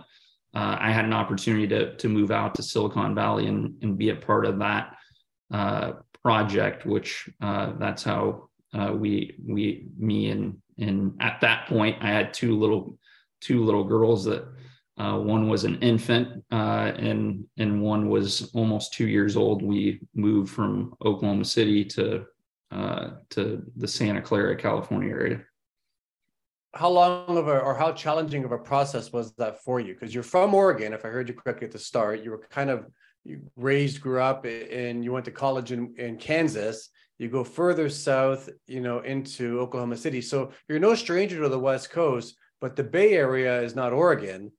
Uh, 0.53 0.77
I 0.79 0.91
had 0.91 1.05
an 1.05 1.13
opportunity 1.13 1.67
to, 1.67 1.95
to 1.95 2.09
move 2.09 2.31
out 2.31 2.55
to 2.55 2.63
Silicon 2.63 3.13
Valley 3.13 3.47
and, 3.47 3.75
and 3.81 3.97
be 3.97 4.09
a 4.09 4.15
part 4.15 4.45
of 4.45 4.59
that 4.59 4.95
uh, 5.53 5.93
project, 6.23 6.85
which 6.85 7.29
uh, 7.41 7.73
that's 7.77 8.03
how 8.03 8.49
uh, 8.73 8.93
we, 8.93 9.35
we, 9.45 9.87
me 9.97 10.29
and, 10.31 10.57
and 10.77 11.15
at 11.19 11.41
that 11.41 11.67
point, 11.67 11.97
I 12.01 12.07
had 12.07 12.33
two 12.33 12.57
little, 12.57 12.97
two 13.41 13.63
little 13.63 13.83
girls 13.83 14.25
that 14.25 14.45
uh, 14.99 15.17
one 15.17 15.47
was 15.47 15.63
an 15.63 15.79
infant, 15.79 16.43
uh, 16.51 16.91
and 16.97 17.45
and 17.57 17.81
one 17.81 18.09
was 18.09 18.51
almost 18.53 18.93
two 18.93 19.07
years 19.07 19.37
old. 19.37 19.61
We 19.61 20.01
moved 20.13 20.51
from 20.51 20.93
Oklahoma 21.05 21.45
City 21.45 21.85
to 21.85 22.25
uh, 22.71 23.11
to 23.31 23.63
the 23.75 23.87
Santa 23.87 24.21
Clara, 24.21 24.55
California 24.55 25.09
area. 25.09 25.41
How 26.75 26.89
long 26.89 27.37
of 27.37 27.47
a 27.47 27.59
or 27.59 27.73
how 27.73 27.91
challenging 27.93 28.43
of 28.43 28.51
a 28.51 28.57
process 28.57 29.11
was 29.11 29.33
that 29.35 29.63
for 29.63 29.79
you? 29.79 29.93
Because 29.93 30.13
you're 30.13 30.23
from 30.23 30.53
Oregon, 30.53 30.93
if 30.93 31.03
I 31.03 31.09
heard 31.09 31.27
you 31.27 31.33
correctly 31.33 31.65
at 31.65 31.71
the 31.71 31.79
start. 31.79 32.23
You 32.23 32.31
were 32.31 32.47
kind 32.49 32.69
of 32.69 32.85
you 33.23 33.41
raised, 33.55 34.01
grew 34.01 34.21
up, 34.21 34.45
and 34.45 35.03
you 35.03 35.11
went 35.11 35.25
to 35.25 35.31
college 35.31 35.71
in, 35.71 35.93
in 35.97 36.17
Kansas. 36.17 36.89
You 37.17 37.27
go 37.27 37.43
further 37.43 37.89
south, 37.89 38.49
you 38.67 38.81
know, 38.81 38.99
into 38.99 39.59
Oklahoma 39.59 39.97
City. 39.97 40.21
So 40.21 40.51
you're 40.67 40.79
no 40.79 40.95
stranger 40.95 41.41
to 41.41 41.49
the 41.49 41.59
West 41.59 41.89
Coast, 41.89 42.37
but 42.61 42.75
the 42.75 42.83
Bay 42.83 43.13
Area 43.13 43.61
is 43.61 43.75
not 43.75 43.91
Oregon 43.91 44.51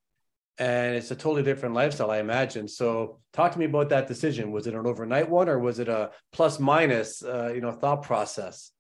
and 0.59 0.95
it's 0.95 1.11
a 1.11 1.17
totally 1.17 1.43
different 1.43 1.75
lifestyle, 1.75 2.11
I 2.11 2.19
imagine. 2.19 2.69
So, 2.69 3.19
talk 3.33 3.53
to 3.53 3.59
me 3.59 3.65
about 3.65 3.89
that 3.91 4.07
decision. 4.07 4.53
Was 4.53 4.67
it 4.67 4.75
an 4.75 4.87
overnight 4.87 5.29
one, 5.29 5.49
or 5.49 5.59
was 5.59 5.79
it 5.79 5.89
a 5.89 6.11
plus 6.33 6.61
minus, 6.61 7.23
uh, 7.23 7.53
you 7.55 7.61
know, 7.61 7.73
thought 7.73 8.03
process? 8.03 8.73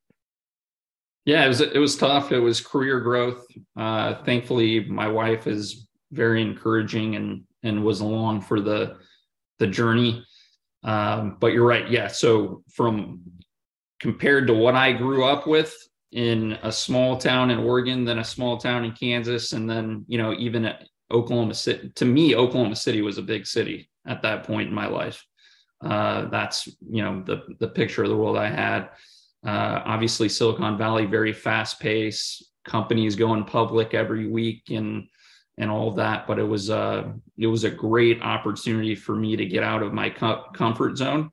Yeah, 1.24 1.44
it 1.44 1.48
was 1.48 1.60
it 1.60 1.78
was 1.78 1.96
tough. 1.96 2.32
It 2.32 2.40
was 2.40 2.60
career 2.60 3.00
growth. 3.00 3.46
Uh, 3.76 4.22
thankfully, 4.24 4.84
my 4.84 5.08
wife 5.08 5.46
is 5.46 5.86
very 6.12 6.42
encouraging 6.42 7.16
and 7.16 7.44
and 7.62 7.84
was 7.84 8.00
along 8.00 8.40
for 8.40 8.60
the 8.60 8.96
the 9.58 9.66
journey. 9.66 10.24
Um, 10.82 11.36
but 11.38 11.48
you're 11.48 11.66
right. 11.66 11.88
Yeah. 11.90 12.08
So 12.08 12.62
from 12.72 13.20
compared 14.00 14.46
to 14.46 14.54
what 14.54 14.74
I 14.74 14.92
grew 14.92 15.24
up 15.24 15.46
with 15.46 15.74
in 16.12 16.58
a 16.62 16.72
small 16.72 17.18
town 17.18 17.50
in 17.50 17.58
Oregon, 17.58 18.04
then 18.04 18.18
a 18.18 18.24
small 18.24 18.56
town 18.56 18.84
in 18.84 18.92
Kansas, 18.92 19.52
and 19.52 19.68
then 19.68 20.04
you 20.08 20.18
know 20.18 20.32
even 20.32 20.72
Oklahoma 21.10 21.54
City. 21.54 21.90
To 21.96 22.04
me, 22.04 22.34
Oklahoma 22.34 22.76
City 22.76 23.02
was 23.02 23.18
a 23.18 23.22
big 23.22 23.46
city 23.46 23.90
at 24.06 24.22
that 24.22 24.44
point 24.44 24.68
in 24.68 24.74
my 24.74 24.86
life. 24.86 25.24
Uh, 25.84 26.28
that's 26.28 26.68
you 26.90 27.02
know 27.02 27.22
the 27.24 27.42
the 27.58 27.68
picture 27.68 28.02
of 28.02 28.10
the 28.10 28.16
world 28.16 28.36
I 28.36 28.48
had. 28.48 28.90
Uh, 29.46 29.80
obviously, 29.84 30.28
Silicon 30.28 30.76
Valley 30.76 31.06
very 31.06 31.32
fast 31.32 31.80
pace, 31.80 32.42
companies 32.64 33.16
going 33.16 33.44
public 33.44 33.94
every 33.94 34.26
week, 34.26 34.64
and 34.70 35.08
and 35.56 35.70
all 35.70 35.92
that. 35.92 36.26
But 36.26 36.38
it 36.38 36.44
was 36.44 36.70
a 36.70 36.76
uh, 36.76 37.12
it 37.38 37.46
was 37.46 37.64
a 37.64 37.70
great 37.70 38.20
opportunity 38.22 38.94
for 38.94 39.14
me 39.16 39.36
to 39.36 39.46
get 39.46 39.62
out 39.62 39.82
of 39.82 39.94
my 39.94 40.10
comfort 40.10 40.98
zone 40.98 41.30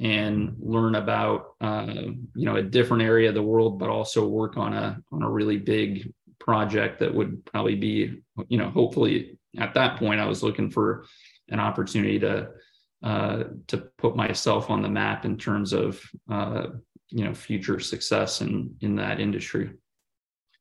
and 0.00 0.54
learn 0.60 0.94
about 0.94 1.54
uh, 1.60 1.86
you 2.34 2.44
know 2.44 2.56
a 2.56 2.62
different 2.62 3.02
area 3.02 3.30
of 3.30 3.34
the 3.34 3.42
world, 3.42 3.78
but 3.78 3.88
also 3.88 4.26
work 4.26 4.56
on 4.56 4.74
a 4.74 5.00
on 5.12 5.22
a 5.22 5.30
really 5.30 5.56
big 5.56 6.12
project 6.48 6.98
that 6.98 7.14
would 7.14 7.44
probably 7.44 7.74
be 7.74 8.22
you 8.48 8.56
know 8.56 8.70
hopefully 8.70 9.38
at 9.58 9.74
that 9.74 9.98
point 9.98 10.18
I 10.18 10.24
was 10.24 10.42
looking 10.42 10.70
for 10.70 11.04
an 11.50 11.60
opportunity 11.60 12.18
to 12.20 12.48
uh, 13.02 13.44
to 13.66 13.76
put 13.98 14.16
myself 14.16 14.70
on 14.70 14.80
the 14.80 14.88
map 14.88 15.26
in 15.26 15.36
terms 15.36 15.74
of 15.74 16.02
uh, 16.30 16.68
you 17.10 17.24
know 17.24 17.34
future 17.34 17.78
success 17.78 18.40
in 18.40 18.74
in 18.80 18.96
that 18.96 19.20
industry. 19.20 19.66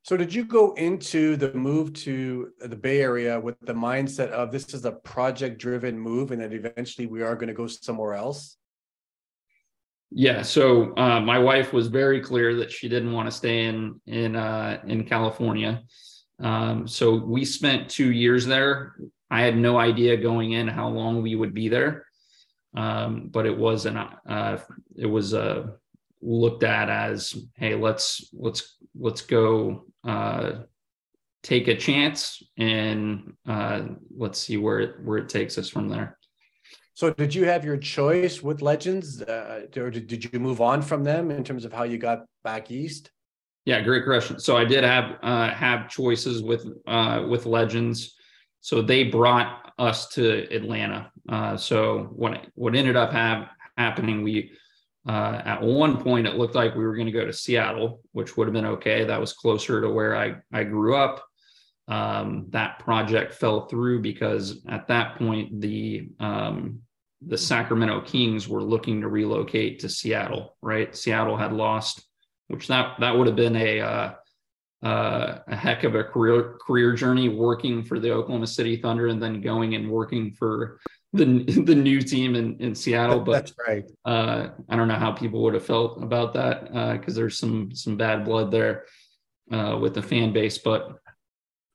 So 0.03 0.17
did 0.17 0.33
you 0.33 0.43
go 0.43 0.73
into 0.73 1.37
the 1.37 1.53
move 1.53 1.93
to 2.05 2.51
the 2.59 2.75
Bay 2.75 2.99
Area 2.99 3.39
with 3.39 3.55
the 3.61 3.73
mindset 3.73 4.31
of 4.31 4.51
this 4.51 4.73
is 4.73 4.83
a 4.83 4.91
project 4.91 5.57
driven 5.57 5.97
move 5.97 6.31
and 6.31 6.41
that 6.41 6.51
eventually 6.51 7.07
we 7.07 7.21
are 7.21 7.35
going 7.35 7.47
to 7.47 7.53
go 7.53 7.67
somewhere 7.67 8.13
else? 8.13 8.57
Yeah, 10.11 10.41
so 10.41 10.95
uh, 10.95 11.19
my 11.19 11.37
wife 11.37 11.73
was 11.73 11.87
very 11.87 12.21
clear 12.21 12.55
that 12.55 12.71
she 12.71 12.87
didn't 12.87 13.11
want 13.11 13.27
to 13.27 13.35
stay 13.35 13.65
in 13.65 13.99
in 14.07 14.35
uh, 14.35 14.81
in 14.87 15.03
California. 15.03 15.83
Um, 16.39 16.87
so 16.87 17.15
we 17.15 17.43
spent 17.43 17.89
two 17.89 18.11
years 18.11 18.45
there. 18.45 18.95
I 19.29 19.41
had 19.41 19.57
no 19.57 19.77
idea 19.77 20.15
going 20.15 20.53
in 20.53 20.67
how 20.67 20.87
long 20.87 21.21
we 21.21 21.35
would 21.35 21.53
be 21.53 21.67
there, 21.67 22.05
um, 22.75 23.27
but 23.29 23.45
it 23.45 23.57
was 23.57 23.85
an 23.85 23.97
uh, 23.97 24.59
it 24.95 25.07
was 25.07 25.33
uh, 25.33 25.67
looked 26.21 26.63
at 26.63 26.89
as 26.89 27.35
hey 27.55 27.75
let's 27.75 28.29
let's 28.33 28.77
let's 28.97 29.21
go 29.21 29.85
uh, 30.05 30.51
take 31.43 31.67
a 31.67 31.75
chance 31.75 32.41
and 32.57 33.33
uh, 33.45 33.81
let's 34.15 34.39
see 34.39 34.55
where 34.55 34.79
it 34.79 35.03
where 35.03 35.17
it 35.17 35.27
takes 35.27 35.57
us 35.57 35.67
from 35.67 35.89
there. 35.89 36.17
So, 36.97 37.11
did 37.11 37.35
you 37.35 37.45
have 37.45 37.63
your 37.63 37.77
choice 37.77 38.41
with 38.41 38.63
Legends, 38.63 39.21
uh, 39.21 39.67
or 39.75 39.91
did, 39.91 40.33
you 40.33 40.39
move 40.39 40.61
on 40.61 40.81
from 40.81 41.03
them 41.03 41.29
in 41.29 41.43
terms 41.43 41.63
of 41.63 41.71
how 41.71 41.83
you 41.83 41.99
got 41.99 42.25
back 42.43 42.71
east? 42.71 43.11
Yeah, 43.65 43.81
great 43.81 44.03
question. 44.03 44.39
So, 44.39 44.57
I 44.57 44.65
did 44.65 44.83
have 44.83 45.19
uh, 45.21 45.51
have 45.51 45.89
choices 45.89 46.41
with 46.41 46.65
uh, 46.87 47.23
with 47.29 47.45
Legends. 47.45 48.15
So 48.61 48.81
they 48.81 49.03
brought 49.03 49.73
us 49.77 50.07
to 50.15 50.51
Atlanta. 50.51 51.11
Uh, 51.29 51.55
so 51.55 52.09
what 52.15 52.47
what 52.55 52.73
ended 52.73 52.95
up 52.95 53.11
have, 53.11 53.47
happening, 53.77 54.23
we 54.23 54.53
uh, 55.07 55.39
at 55.45 55.61
one 55.61 56.01
point, 56.01 56.25
it 56.25 56.33
looked 56.33 56.55
like 56.55 56.73
we 56.73 56.83
were 56.83 56.95
going 56.95 57.05
to 57.05 57.11
go 57.11 57.25
to 57.25 57.31
Seattle, 57.31 58.01
which 58.11 58.35
would 58.37 58.47
have 58.47 58.55
been 58.55 58.65
okay. 58.65 59.03
That 59.03 59.21
was 59.21 59.33
closer 59.33 59.81
to 59.81 59.89
where 59.91 60.17
I, 60.17 60.37
I 60.51 60.63
grew 60.63 60.95
up. 60.95 61.23
Um, 61.87 62.47
that 62.49 62.79
project 62.79 63.35
fell 63.35 63.67
through 63.67 64.01
because 64.01 64.65
at 64.67 64.87
that 64.87 65.17
point, 65.19 65.61
the 65.61 66.09
um, 66.19 66.81
the 67.25 67.37
Sacramento 67.37 68.01
Kings 68.01 68.47
were 68.47 68.63
looking 68.63 69.01
to 69.01 69.07
relocate 69.07 69.79
to 69.79 69.89
Seattle. 69.89 70.55
Right, 70.61 70.95
Seattle 70.95 71.37
had 71.37 71.53
lost, 71.53 72.05
which 72.47 72.67
that 72.67 72.99
that 72.99 73.17
would 73.17 73.27
have 73.27 73.35
been 73.35 73.55
a 73.55 73.79
uh, 73.81 74.13
uh, 74.83 75.39
a 75.47 75.55
heck 75.55 75.83
of 75.83 75.95
a 75.95 76.03
career 76.03 76.57
career 76.65 76.93
journey 76.93 77.29
working 77.29 77.83
for 77.83 77.99
the 77.99 78.11
Oklahoma 78.11 78.47
City 78.47 78.77
Thunder 78.77 79.07
and 79.07 79.21
then 79.21 79.41
going 79.41 79.75
and 79.75 79.89
working 79.89 80.31
for 80.31 80.79
the 81.13 81.43
the 81.65 81.75
new 81.75 82.01
team 82.01 82.35
in, 82.35 82.57
in 82.59 82.75
Seattle. 82.75 83.19
But 83.19 83.31
that's 83.31 83.53
right. 83.67 83.83
Uh, 84.05 84.49
I 84.69 84.75
don't 84.75 84.87
know 84.87 84.95
how 84.95 85.11
people 85.11 85.41
would 85.43 85.55
have 85.55 85.65
felt 85.65 86.01
about 86.03 86.33
that 86.35 86.65
because 86.99 87.15
uh, 87.15 87.19
there's 87.19 87.39
some 87.39 87.73
some 87.73 87.97
bad 87.97 88.23
blood 88.23 88.51
there 88.51 88.85
uh, 89.51 89.77
with 89.81 89.95
the 89.95 90.01
fan 90.01 90.31
base, 90.31 90.59
but 90.59 90.99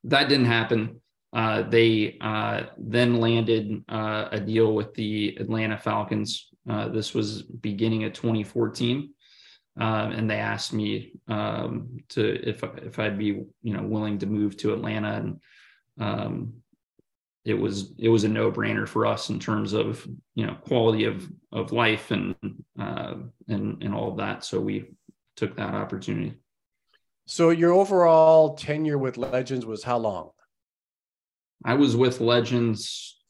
that 0.05 0.28
didn't 0.28 0.46
happen. 0.46 1.01
Uh, 1.33 1.62
they 1.62 2.18
uh, 2.21 2.64
then 2.77 3.21
landed 3.21 3.83
uh, 3.88 4.29
a 4.33 4.40
deal 4.40 4.75
with 4.75 4.92
the 4.95 5.37
Atlanta 5.40 5.79
Falcons. 5.79 6.49
this 6.66 7.14
was 7.14 7.42
beginning 7.42 8.05
of 8.05 8.12
2014. 8.12 9.14
and 9.77 10.31
they 10.31 10.37
asked 10.37 10.73
me 10.73 11.12
um, 11.29 11.97
to 12.11 12.49
if 12.49 12.62
if 12.62 12.99
I'd 12.99 13.18
be 13.18 13.45
you 13.62 13.75
know 13.75 13.83
willing 13.83 14.18
to 14.18 14.27
move 14.27 14.57
to 14.59 14.75
Atlanta 14.75 15.12
and 15.12 15.40
um, 15.99 16.62
it 17.45 17.55
was 17.55 17.92
it 17.99 18.09
was 18.09 18.25
a 18.25 18.29
no 18.29 18.53
brainer 18.53 18.87
for 18.87 19.07
us 19.07 19.31
in 19.31 19.40
terms 19.40 19.73
of 19.73 20.07
you 20.35 20.47
know 20.47 20.55
quality 20.55 21.05
of 21.05 21.29
of 21.51 21.73
life 21.73 22.11
and 22.11 22.37
uh, 22.79 23.14
and 23.49 23.83
and 23.83 23.95
all 23.95 24.11
of 24.11 24.18
that. 24.18 24.45
So 24.45 24.61
we 24.61 24.90
took 25.37 25.57
that 25.57 25.75
opportunity. 25.75 26.35
So 27.27 27.51
your 27.51 27.73
overall 27.73 28.55
tenure 28.55 28.99
with 28.99 29.16
Legends 29.16 29.64
was 29.64 29.83
how 29.83 29.99
long? 29.99 30.31
I 31.64 31.75
was 31.75 31.96
with 31.96 32.20
Legends 32.20 33.20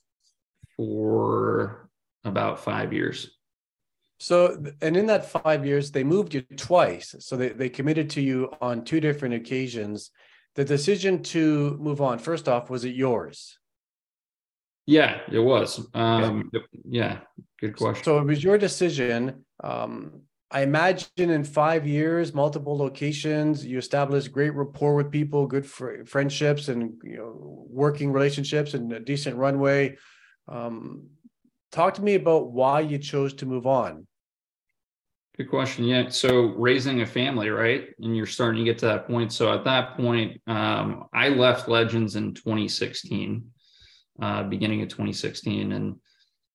for 0.77 1.89
about 2.25 2.61
five 2.61 2.93
years. 2.93 3.31
So, 4.19 4.63
and 4.81 4.97
in 4.97 5.07
that 5.07 5.31
five 5.31 5.67
years, 5.67 5.91
they 5.91 6.05
moved 6.05 6.35
you 6.35 6.43
twice. 6.43 7.15
So 7.19 7.37
they, 7.37 7.49
they 7.49 7.69
committed 7.69 8.11
to 8.11 8.21
you 8.21 8.53
on 8.61 8.85
two 8.85 9.01
different 9.01 9.35
occasions. 9.35 10.11
The 10.55 10.65
decision 10.65 11.23
to 11.25 11.77
move 11.81 12.01
on, 12.01 12.19
first 12.19 12.49
off, 12.49 12.71
was 12.71 12.85
it 12.85 12.95
yours? 12.95 13.59
Yeah, 14.87 15.21
it 15.31 15.39
was. 15.39 15.87
Um, 15.95 16.51
okay. 16.55 16.65
Yeah, 16.89 17.19
good 17.61 17.77
question. 17.77 18.05
So 18.05 18.19
it 18.19 18.27
was 18.27 18.43
your 18.43 18.59
decision. 18.59 19.45
Um, 19.63 20.23
I 20.53 20.61
imagine 20.61 21.31
in 21.31 21.45
five 21.45 21.87
years, 21.87 22.35
multiple 22.35 22.77
locations, 22.77 23.65
you 23.65 23.79
established 23.79 24.33
great 24.33 24.55
rapport 24.55 24.95
with 24.95 25.11
people, 25.11 25.47
good 25.47 25.65
fr- 25.65 26.05
friendships, 26.05 26.69
and 26.69 26.93
you 27.03 27.17
know, 27.17 27.67
working 27.71 28.13
relationships, 28.13 28.75
and 28.75 28.93
a 28.93 29.01
decent 29.01 29.37
runway. 29.37 29.97
Um, 30.49 31.09
talk 31.71 31.95
to 31.95 32.03
me 32.03 32.17
about 32.17 32.53
why 32.53 32.81
you 32.81 32.99
chose 32.99 33.33
to 33.35 33.47
move 33.47 33.67
on. 33.67 34.07
Good 35.39 35.49
question. 35.49 35.87
Yeah. 35.87 36.11
So 36.11 36.49
raising 36.49 37.01
a 37.01 37.07
family, 37.07 37.49
right? 37.49 37.89
And 37.99 38.15
you're 38.15 38.27
starting 38.27 38.63
to 38.63 38.71
get 38.71 38.79
to 38.81 38.87
that 38.87 39.07
point. 39.07 39.33
So 39.33 39.51
at 39.51 39.65
that 39.65 39.97
point, 39.97 40.39
um, 40.47 41.05
I 41.15 41.31
left 41.31 41.67
Legends 41.67 42.17
in 42.17 42.35
2016 42.35 43.43
uh, 44.21 44.43
beginning 44.43 44.83
of 44.83 44.89
2016. 44.89 45.73
And 45.73 45.97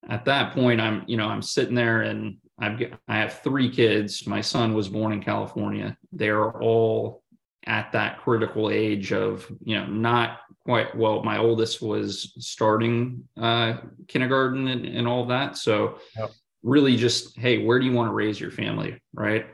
at 0.07 0.25
that 0.25 0.53
point, 0.53 0.79
I'm, 0.79 1.03
you 1.07 1.17
know, 1.17 1.25
I'm 1.25 1.41
sitting 1.41 1.73
there 1.73 2.03
and 2.03 2.37
I've 2.59 2.81
I 3.07 3.17
have 3.17 3.41
three 3.41 3.69
kids. 3.69 4.25
My 4.25 4.41
son 4.41 4.73
was 4.73 4.89
born 4.89 5.13
in 5.13 5.21
California. 5.21 5.97
They're 6.11 6.51
all 6.61 7.23
at 7.65 7.91
that 7.91 8.19
critical 8.19 8.69
age 8.69 9.11
of, 9.11 9.45
you 9.63 9.75
know, 9.75 9.85
not 9.85 10.39
quite 10.65 10.95
well. 10.95 11.21
My 11.23 11.37
oldest 11.37 11.81
was 11.81 12.33
starting 12.39 13.27
uh, 13.39 13.77
kindergarten 14.07 14.69
and, 14.69 14.85
and 14.85 15.07
all 15.07 15.25
that. 15.25 15.57
So 15.57 15.99
yep. 16.17 16.31
really 16.63 16.95
just, 16.95 17.37
hey, 17.37 17.63
where 17.63 17.79
do 17.79 17.85
you 17.85 17.91
want 17.91 18.09
to 18.09 18.13
raise 18.13 18.39
your 18.39 18.51
family? 18.51 19.01
Right. 19.13 19.47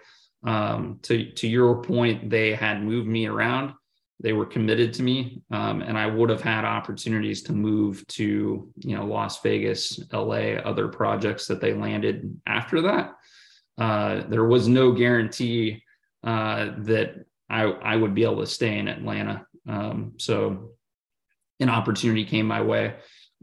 Um, 0.46 1.00
to 1.04 1.32
to 1.32 1.48
your 1.48 1.82
point, 1.82 2.30
they 2.30 2.54
had 2.54 2.84
moved 2.84 3.08
me 3.08 3.28
around 3.28 3.74
they 4.24 4.34
were 4.34 4.46
committed 4.46 4.94
to 4.94 5.04
me 5.04 5.42
um, 5.52 5.82
and 5.82 5.98
i 5.98 6.08
would 6.08 6.30
have 6.30 6.42
had 6.42 6.66
opportunities 6.66 7.44
to 7.44 7.54
move 7.54 8.08
to 8.08 8.72
you 8.80 8.96
know 8.96 9.06
las 9.06 9.42
vegas 9.42 10.00
la 10.12 10.56
other 10.64 10.88
projects 10.88 11.46
that 11.46 11.62
they 11.62 11.74
landed 11.74 12.40
after 12.48 12.82
that. 12.82 13.16
Uh, 13.78 14.22
there 14.28 14.46
was 14.46 14.68
no 14.68 14.92
guarantee 14.92 15.82
uh, 16.24 16.70
that 16.78 17.26
I, 17.50 17.64
I 17.64 17.96
would 17.96 18.14
be 18.14 18.24
able 18.24 18.42
to 18.42 18.46
stay 18.46 18.78
in 18.78 18.88
atlanta. 18.88 19.46
Um, 19.68 20.14
so 20.18 20.72
an 21.60 21.70
opportunity 21.70 22.24
came 22.24 22.46
my 22.46 22.62
way 22.62 22.96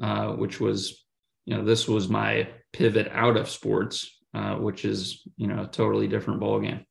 uh, 0.03 0.29
which 0.29 0.61
was 0.61 1.05
you 1.47 1.57
know 1.57 1.64
this 1.64 1.87
was 1.87 2.09
my 2.09 2.49
pivot 2.73 3.09
out 3.12 3.37
of 3.37 3.51
sports 3.51 4.19
uh, 4.35 4.55
which 4.55 4.85
is 4.85 5.23
you 5.37 5.47
know 5.47 5.64
a 5.64 5.66
totally 5.66 6.09
different 6.09 6.40
ballgame. 6.40 6.85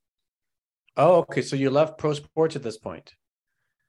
Oh 0.98 1.20
okay. 1.20 1.42
So 1.42 1.56
you 1.56 1.70
left 1.70 1.98
pro 1.98 2.14
sports 2.14 2.56
at 2.56 2.64
this 2.64 2.78
point 2.78 3.14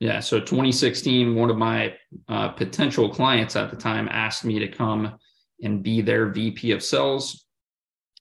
yeah. 0.00 0.20
So 0.20 0.40
2016, 0.40 1.34
one 1.34 1.50
of 1.50 1.56
my 1.56 1.94
uh, 2.28 2.48
potential 2.48 3.08
clients 3.08 3.54
at 3.54 3.70
the 3.70 3.76
time 3.76 4.08
asked 4.10 4.44
me 4.44 4.58
to 4.58 4.68
come 4.68 5.16
and 5.62 5.82
be 5.82 6.00
their 6.00 6.30
VP 6.30 6.72
of 6.72 6.82
sales. 6.82 7.46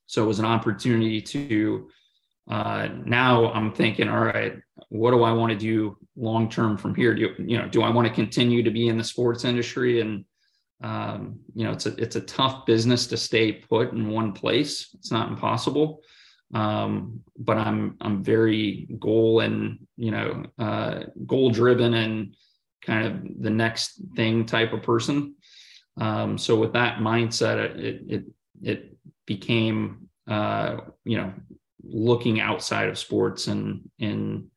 So 0.05 0.23
it 0.23 0.27
was 0.27 0.39
an 0.39 0.45
opportunity 0.45 1.21
to 1.21 1.89
uh, 2.49 2.89
now 3.05 3.51
I'm 3.51 3.71
thinking, 3.71 4.09
all 4.09 4.25
right, 4.25 4.55
what 4.89 5.11
do 5.11 5.23
I 5.23 5.31
want 5.31 5.51
to 5.51 5.57
do 5.57 5.97
long 6.15 6.49
term 6.49 6.77
from 6.77 6.95
here? 6.95 7.13
Do 7.13 7.21
you, 7.21 7.35
you 7.37 7.57
know, 7.59 7.67
do 7.67 7.83
I 7.83 7.89
want 7.89 8.07
to 8.07 8.13
continue 8.13 8.63
to 8.63 8.71
be 8.71 8.87
in 8.87 8.97
the 8.97 9.03
sports 9.03 9.45
industry? 9.45 10.01
And 10.01 10.25
um, 10.81 11.39
you 11.53 11.63
know, 11.63 11.71
it's 11.71 11.85
a 11.85 11.95
it's 12.01 12.15
a 12.15 12.21
tough 12.21 12.65
business 12.65 13.05
to 13.07 13.17
stay 13.17 13.51
put 13.51 13.91
in 13.91 14.09
one 14.09 14.31
place. 14.31 14.89
It's 14.95 15.11
not 15.11 15.29
impossible, 15.29 16.01
um, 16.53 17.21
but 17.37 17.57
I'm 17.57 17.95
I'm 18.01 18.23
very 18.23 18.87
goal 18.99 19.41
and 19.41 19.79
you 19.97 20.11
know 20.11 20.45
uh, 20.57 21.03
goal 21.25 21.51
driven 21.51 21.93
and 21.93 22.35
kind 22.83 23.07
of 23.07 23.43
the 23.43 23.49
next 23.49 24.01
thing 24.15 24.45
type 24.45 24.73
of 24.73 24.83
person. 24.83 25.35
Um, 25.97 26.37
so 26.37 26.55
with 26.55 26.73
that 26.73 26.99
mindset, 26.99 27.77
it 27.77 28.03
it 28.07 28.23
it 28.61 28.97
became 29.25 30.09
uh, 30.27 30.77
you 31.05 31.17
know 31.17 31.33
looking 31.83 32.39
outside 32.39 32.89
of 32.89 32.97
sports 32.97 33.47
and 33.47 33.89
and 33.99 34.47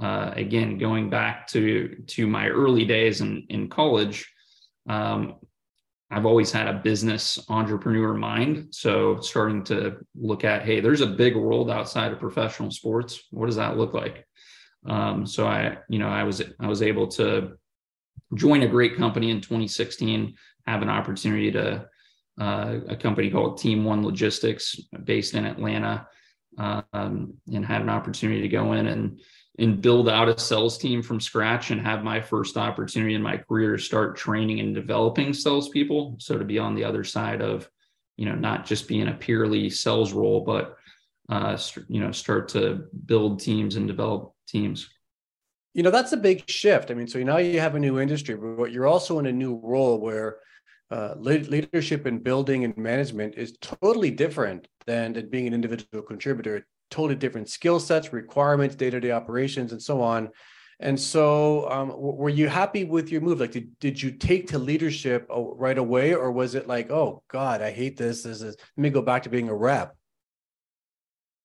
uh, 0.00 0.32
again 0.34 0.78
going 0.78 1.10
back 1.10 1.48
to 1.48 1.96
to 2.06 2.26
my 2.26 2.48
early 2.48 2.84
days 2.84 3.20
in 3.20 3.46
in 3.48 3.68
college. 3.68 4.30
Um, 4.88 5.36
I've 6.10 6.26
always 6.26 6.50
had 6.50 6.66
a 6.66 6.80
business 6.80 7.38
entrepreneur 7.48 8.12
mind. 8.14 8.68
So 8.72 9.20
starting 9.20 9.62
to 9.64 9.98
look 10.14 10.44
at, 10.44 10.62
hey, 10.62 10.80
there's 10.80 11.02
a 11.02 11.06
big 11.06 11.36
world 11.36 11.70
outside 11.70 12.12
of 12.12 12.18
professional 12.18 12.70
sports. 12.72 13.22
What 13.30 13.46
does 13.46 13.56
that 13.56 13.76
look 13.76 13.94
like? 13.94 14.26
Um, 14.86 15.24
so 15.24 15.46
I, 15.46 15.78
you 15.88 15.98
know, 15.98 16.08
I 16.08 16.24
was 16.24 16.42
I 16.58 16.66
was 16.66 16.82
able 16.82 17.06
to 17.08 17.52
join 18.34 18.62
a 18.62 18.68
great 18.68 18.96
company 18.96 19.30
in 19.30 19.40
2016, 19.40 20.34
have 20.66 20.82
an 20.82 20.88
opportunity 20.88 21.52
to 21.52 21.86
uh, 22.40 22.78
a 22.88 22.96
company 22.96 23.30
called 23.30 23.58
Team 23.58 23.84
One 23.84 24.04
Logistics 24.04 24.76
based 25.04 25.34
in 25.34 25.44
Atlanta, 25.44 26.08
um, 26.58 27.34
and 27.52 27.64
had 27.64 27.82
an 27.82 27.90
opportunity 27.90 28.40
to 28.42 28.48
go 28.48 28.72
in 28.72 28.86
and 28.86 29.20
and 29.58 29.82
build 29.82 30.08
out 30.08 30.28
a 30.28 30.38
sales 30.38 30.78
team 30.78 31.02
from 31.02 31.20
scratch 31.20 31.70
and 31.70 31.80
have 31.80 32.04
my 32.04 32.20
first 32.20 32.56
opportunity 32.56 33.14
in 33.14 33.22
my 33.22 33.36
career 33.36 33.76
to 33.76 33.82
start 33.82 34.16
training 34.16 34.60
and 34.60 34.74
developing 34.74 35.34
salespeople. 35.34 36.16
So 36.18 36.38
to 36.38 36.44
be 36.44 36.58
on 36.58 36.74
the 36.74 36.84
other 36.84 37.04
side 37.04 37.42
of, 37.42 37.68
you 38.16 38.26
know, 38.26 38.34
not 38.34 38.64
just 38.64 38.88
being 38.88 39.08
a 39.08 39.12
purely 39.12 39.68
sales 39.68 40.12
role, 40.12 40.40
but 40.40 40.76
uh, 41.28 41.58
you 41.88 42.00
know, 42.00 42.10
start 42.10 42.48
to 42.48 42.84
build 43.06 43.40
teams 43.40 43.76
and 43.76 43.86
develop 43.86 44.32
teams. 44.48 44.88
You 45.74 45.84
know, 45.84 45.90
that's 45.90 46.12
a 46.12 46.16
big 46.16 46.48
shift. 46.50 46.90
I 46.90 46.94
mean, 46.94 47.06
so 47.06 47.22
now 47.22 47.36
you 47.36 47.60
have 47.60 47.76
a 47.76 47.78
new 47.78 48.00
industry, 48.00 48.34
but 48.34 48.72
you're 48.72 48.88
also 48.88 49.20
in 49.20 49.26
a 49.26 49.32
new 49.32 49.60
role 49.62 50.00
where 50.00 50.38
uh, 50.90 51.14
leadership 51.18 52.06
and 52.06 52.24
building 52.24 52.64
and 52.64 52.76
management 52.76 53.36
is 53.36 53.56
totally 53.60 54.10
different 54.10 54.66
than, 54.86 55.12
being 55.30 55.46
an 55.46 55.54
individual 55.54 56.02
contributor. 56.02 56.66
Totally 56.90 57.14
different 57.14 57.48
skill 57.48 57.80
sets, 57.80 58.12
requirements, 58.12 58.74
day-to-day 58.74 59.12
operations, 59.12 59.72
and 59.72 59.80
so 59.80 60.02
on. 60.02 60.30
And 60.80 60.98
so, 60.98 61.70
um, 61.70 61.92
were 61.94 62.30
you 62.30 62.48
happy 62.48 62.84
with 62.84 63.12
your 63.12 63.20
move? 63.20 63.40
Like, 63.40 63.52
did, 63.52 63.78
did 63.78 64.02
you 64.02 64.10
take 64.12 64.48
to 64.48 64.58
leadership 64.58 65.28
uh, 65.34 65.40
right 65.40 65.76
away, 65.76 66.14
or 66.14 66.32
was 66.32 66.54
it 66.54 66.66
like, 66.66 66.90
oh 66.90 67.22
God, 67.28 67.60
I 67.60 67.70
hate 67.70 67.96
this. 67.96 68.22
This 68.22 68.40
is 68.40 68.56
let 68.76 68.82
me 68.82 68.90
go 68.90 69.02
back 69.02 69.24
to 69.24 69.28
being 69.28 69.48
a 69.48 69.54
rep? 69.54 69.94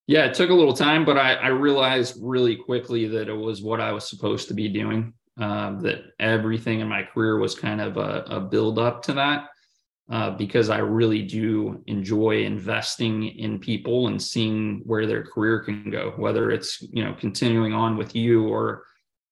Yeah, 0.07 0.25
it 0.25 0.35
took 0.35 0.51
a 0.51 0.53
little 0.53 0.73
time, 0.73 1.03
but 1.03 1.17
I, 1.17 1.33
I 1.33 1.47
realized 1.47 2.17
really 2.21 2.55
quickly 2.55 3.07
that 3.07 3.27
it 3.27 3.33
was 3.33 3.61
what 3.61 3.81
I 3.81 3.91
was 3.91 4.09
supposed 4.09 4.47
to 4.49 4.53
be 4.53 4.69
doing. 4.69 5.13
Uh, 5.39 5.81
that 5.81 6.03
everything 6.17 6.79
in 6.79 6.87
my 6.87 7.03
career 7.03 7.37
was 7.37 7.55
kind 7.55 7.81
of 7.81 7.97
a, 7.97 8.23
a 8.27 8.39
build 8.39 8.79
up 8.79 9.03
to 9.03 9.11
that 9.11 9.49
uh, 10.11 10.31
because 10.31 10.69
I 10.69 10.79
really 10.79 11.23
do 11.23 11.83
enjoy 11.87 12.43
investing 12.43 13.23
in 13.23 13.59
people 13.59 14.07
and 14.07 14.21
seeing 14.21 14.81
where 14.85 15.07
their 15.07 15.23
career 15.23 15.59
can 15.61 15.89
go, 15.89 16.13
whether 16.17 16.51
it's 16.51 16.81
you 16.81 17.03
know 17.03 17.15
continuing 17.19 17.73
on 17.73 17.97
with 17.97 18.15
you 18.15 18.47
or 18.47 18.83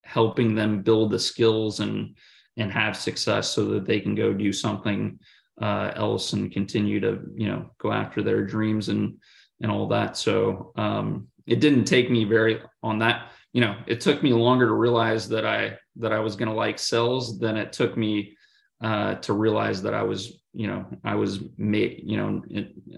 helping 0.04 0.56
them 0.56 0.82
build 0.82 1.12
the 1.12 1.20
skills 1.20 1.80
and 1.80 2.16
and 2.58 2.72
have 2.72 2.96
success 2.96 3.50
so 3.50 3.66
that 3.66 3.86
they 3.86 4.00
can 4.00 4.16
go 4.16 4.34
do 4.34 4.52
something 4.52 5.20
uh, 5.62 5.92
else 5.96 6.34
and 6.34 6.52
continue 6.52 7.00
to 7.00 7.20
you 7.36 7.48
know 7.48 7.70
go 7.78 7.92
after 7.92 8.22
their 8.22 8.46
dreams 8.46 8.90
and 8.90 9.18
and 9.62 9.72
all 9.72 9.88
that. 9.88 10.18
So 10.18 10.74
um, 10.76 11.28
it 11.46 11.60
didn't 11.60 11.86
take 11.86 12.10
me 12.10 12.24
very 12.24 12.62
on 12.82 13.00
that 13.00 13.30
you 13.54 13.62
know, 13.62 13.78
it 13.86 14.02
took 14.02 14.22
me 14.24 14.34
longer 14.34 14.66
to 14.66 14.74
realize 14.74 15.30
that 15.30 15.46
I 15.46 15.78
that 15.98 16.12
I 16.12 16.20
was 16.20 16.36
going 16.36 16.50
to 16.50 16.56
like 16.56 16.80
sales 16.80 17.40
than 17.40 17.56
it 17.56 17.72
took 17.72 17.96
me 17.96 18.36
uh, 18.84 19.16
to 19.16 19.34
realize 19.34 19.84
that 19.84 19.94
I 19.94 20.02
was, 20.02 20.40
you 20.54 20.68
know, 20.68 20.86
I 21.04 21.16
was 21.16 21.40
made, 21.58 22.02
you 22.06 22.18
know, 22.18 22.42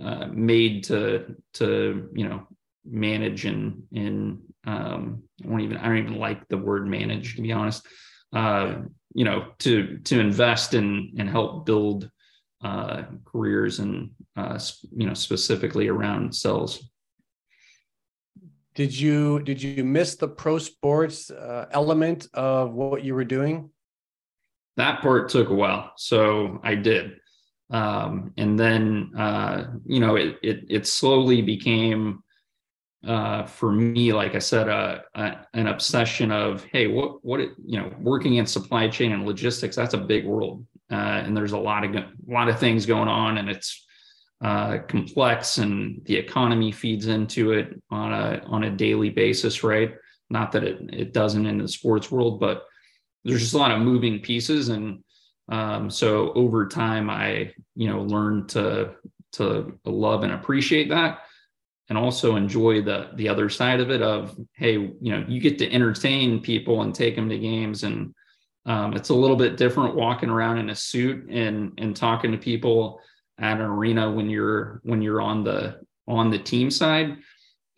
uh, 0.03 0.27
made 0.27 0.83
to 0.85 1.35
to 1.53 2.09
you 2.13 2.27
know 2.27 2.47
manage 2.85 3.45
and 3.45 3.83
and 3.93 4.39
um, 4.65 5.23
I 5.43 5.47
don't 5.47 5.61
even 5.61 5.77
I 5.77 5.87
don't 5.87 5.97
even 5.97 6.19
like 6.19 6.47
the 6.49 6.57
word 6.57 6.85
manage 6.85 7.35
to 7.35 7.41
be 7.41 7.53
honest. 7.53 7.85
Uh, 8.33 8.81
you 9.13 9.23
know, 9.23 9.47
to 9.59 9.99
to 9.99 10.19
invest 10.19 10.73
in 10.73 11.13
and 11.17 11.29
help 11.29 11.65
build 11.65 12.09
uh, 12.61 13.03
careers 13.25 13.79
and 13.79 14.11
uh, 14.35 14.59
you 14.95 15.07
know 15.07 15.13
specifically 15.13 15.87
around 15.87 16.35
sales. 16.35 16.83
Did 18.73 18.97
you 18.97 19.39
did 19.39 19.63
you 19.63 19.85
miss 19.85 20.15
the 20.15 20.27
pro 20.27 20.57
sports 20.57 21.31
uh, 21.31 21.67
element 21.71 22.27
of 22.33 22.73
what 22.73 23.05
you 23.05 23.15
were 23.15 23.23
doing? 23.23 23.69
That 24.75 25.01
part 25.01 25.29
took 25.29 25.49
a 25.49 25.53
while 25.53 25.93
so 25.95 26.59
i 26.61 26.75
did 26.75 27.13
um, 27.71 28.31
and 28.37 28.59
then 28.59 29.11
uh, 29.17 29.67
you 29.85 29.99
know 29.99 30.15
it, 30.15 30.37
it, 30.43 30.65
it 30.69 30.87
slowly 30.87 31.41
became 31.41 32.21
uh, 33.05 33.45
for 33.45 33.71
me 33.71 34.13
like 34.13 34.35
i 34.35 34.39
said 34.39 34.67
uh, 34.67 34.99
an 35.53 35.67
obsession 35.67 36.31
of 36.31 36.63
hey 36.71 36.87
what 36.87 37.23
what 37.23 37.39
it, 37.39 37.51
you 37.65 37.79
know 37.79 37.91
working 37.99 38.35
in 38.35 38.45
supply 38.45 38.87
chain 38.87 39.11
and 39.11 39.25
logistics 39.25 39.75
that's 39.75 39.93
a 39.93 39.97
big 39.97 40.25
world 40.25 40.65
uh, 40.91 41.21
and 41.23 41.35
there's 41.35 41.53
a 41.53 41.57
lot 41.57 41.83
of 41.83 41.95
a 41.95 42.07
lot 42.27 42.49
of 42.49 42.59
things 42.59 42.85
going 42.85 43.07
on 43.07 43.37
and 43.37 43.49
it's 43.49 43.85
uh, 44.41 44.79
complex 44.87 45.57
and 45.57 46.01
the 46.05 46.15
economy 46.15 46.71
feeds 46.71 47.07
into 47.07 47.53
it 47.53 47.81
on 47.89 48.11
a 48.11 48.41
on 48.47 48.65
a 48.65 48.69
daily 48.69 49.09
basis, 49.09 49.63
right? 49.63 49.95
Not 50.29 50.51
that 50.51 50.63
it 50.63 50.77
it 50.93 51.13
doesn't 51.13 51.45
in 51.45 51.57
the 51.57 51.67
sports 51.67 52.11
world, 52.11 52.39
but 52.39 52.63
there's 53.23 53.41
just 53.41 53.53
a 53.53 53.57
lot 53.57 53.71
of 53.71 53.79
moving 53.79 54.19
pieces, 54.19 54.69
and 54.69 55.03
um, 55.49 55.89
so 55.89 56.33
over 56.33 56.67
time, 56.67 57.09
I 57.09 57.53
you 57.75 57.87
know 57.87 58.01
learned 58.01 58.49
to 58.49 58.91
to 59.33 59.77
love 59.85 60.23
and 60.23 60.33
appreciate 60.33 60.89
that, 60.89 61.19
and 61.89 61.97
also 61.97 62.35
enjoy 62.35 62.81
the 62.81 63.09
the 63.15 63.29
other 63.29 63.49
side 63.49 63.79
of 63.79 63.91
it. 63.91 64.01
Of 64.01 64.35
hey, 64.53 64.73
you 64.73 64.97
know, 65.01 65.23
you 65.27 65.39
get 65.39 65.57
to 65.59 65.71
entertain 65.71 66.41
people 66.41 66.81
and 66.81 66.93
take 66.93 67.15
them 67.15 67.29
to 67.29 67.37
games, 67.37 67.83
and 67.83 68.13
um, 68.65 68.93
it's 68.93 69.09
a 69.09 69.15
little 69.15 69.35
bit 69.35 69.57
different 69.57 69.95
walking 69.95 70.29
around 70.29 70.57
in 70.57 70.69
a 70.69 70.75
suit 70.75 71.29
and 71.29 71.73
and 71.77 71.95
talking 71.95 72.31
to 72.31 72.37
people 72.37 72.99
at 73.39 73.59
an 73.59 73.65
arena 73.65 74.11
when 74.11 74.29
you're 74.29 74.81
when 74.83 75.01
you're 75.01 75.21
on 75.21 75.43
the 75.43 75.79
on 76.07 76.29
the 76.31 76.39
team 76.39 76.71
side 76.71 77.17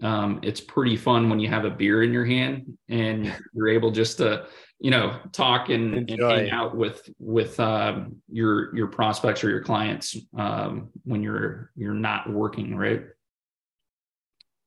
um, 0.03 0.39
it's 0.43 0.61
pretty 0.61 0.95
fun 0.95 1.29
when 1.29 1.39
you 1.39 1.47
have 1.47 1.65
a 1.65 1.69
beer 1.69 2.03
in 2.03 2.13
your 2.13 2.25
hand 2.25 2.77
and 2.87 3.33
you're 3.53 3.69
able 3.69 3.91
just 3.91 4.17
to 4.17 4.45
you 4.79 4.91
know 4.91 5.19
talk 5.31 5.69
and, 5.69 6.09
and 6.09 6.21
hang 6.21 6.49
out 6.49 6.75
with 6.75 7.09
with 7.19 7.59
um, 7.59 8.17
your 8.29 8.75
your 8.75 8.87
prospects 8.87 9.43
or 9.43 9.49
your 9.49 9.63
clients 9.63 10.15
um, 10.37 10.89
when 11.03 11.23
you're 11.23 11.71
you're 11.75 11.93
not 11.93 12.29
working 12.29 12.75
right 12.75 13.03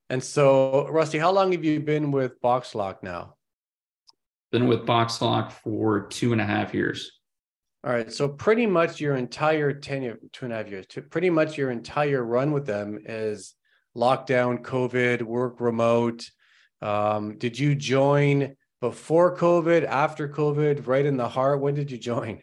and 0.09 0.23
so 0.23 0.89
rusty 0.89 1.19
how 1.19 1.31
long 1.31 1.53
have 1.53 1.65
you 1.65 1.81
been 1.81 2.11
with 2.11 2.41
boxlock 2.43 3.03
now 3.03 3.35
been 4.51 4.67
with 4.67 4.85
boxlock 4.85 5.53
for 5.53 6.07
two 6.09 6.33
and 6.33 6.41
a 6.41 6.47
half 6.47 6.75
years 6.75 7.21
all 7.83 7.93
right. 7.93 8.13
So 8.13 8.29
pretty 8.29 8.67
much 8.67 9.01
your 9.01 9.17
entire 9.17 9.73
tenure, 9.73 10.19
two 10.33 10.45
and 10.45 10.53
a 10.53 10.59
half 10.59 10.69
years, 10.69 10.85
pretty 11.11 11.31
much 11.31 11.57
your 11.57 11.71
entire 11.71 12.23
run 12.23 12.53
with 12.53 12.67
them 12.67 13.01
is 13.07 13.55
lockdown, 13.97 14.61
COVID, 14.61 15.23
work 15.23 15.61
remote. 15.63 16.31
Um, 16.83 17.39
did 17.39 17.59
you 17.59 17.75
join 17.75 18.55
before 18.81 19.37
COVID, 19.37 19.85
after 19.85 20.29
COVID, 20.29 20.87
right 20.87 21.05
in 21.05 21.17
the 21.17 21.29
heart? 21.29 21.61
When 21.61 21.75
did 21.75 21.91
you 21.91 21.99
join? 21.99 22.43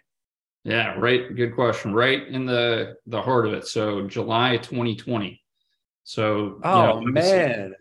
Yeah, 0.64 0.96
right. 1.00 1.34
Good 1.36 1.56
question. 1.56 1.94
Right 1.94 2.28
in 2.28 2.46
the 2.46 2.98
the 3.06 3.22
heart 3.22 3.48
of 3.48 3.54
it. 3.54 3.68
So 3.68 4.08
July 4.08 4.58
2020. 4.58 5.42
So 6.04 6.60
oh 6.64 7.00
you 7.00 7.06
know, 7.06 7.12
man, 7.12 7.74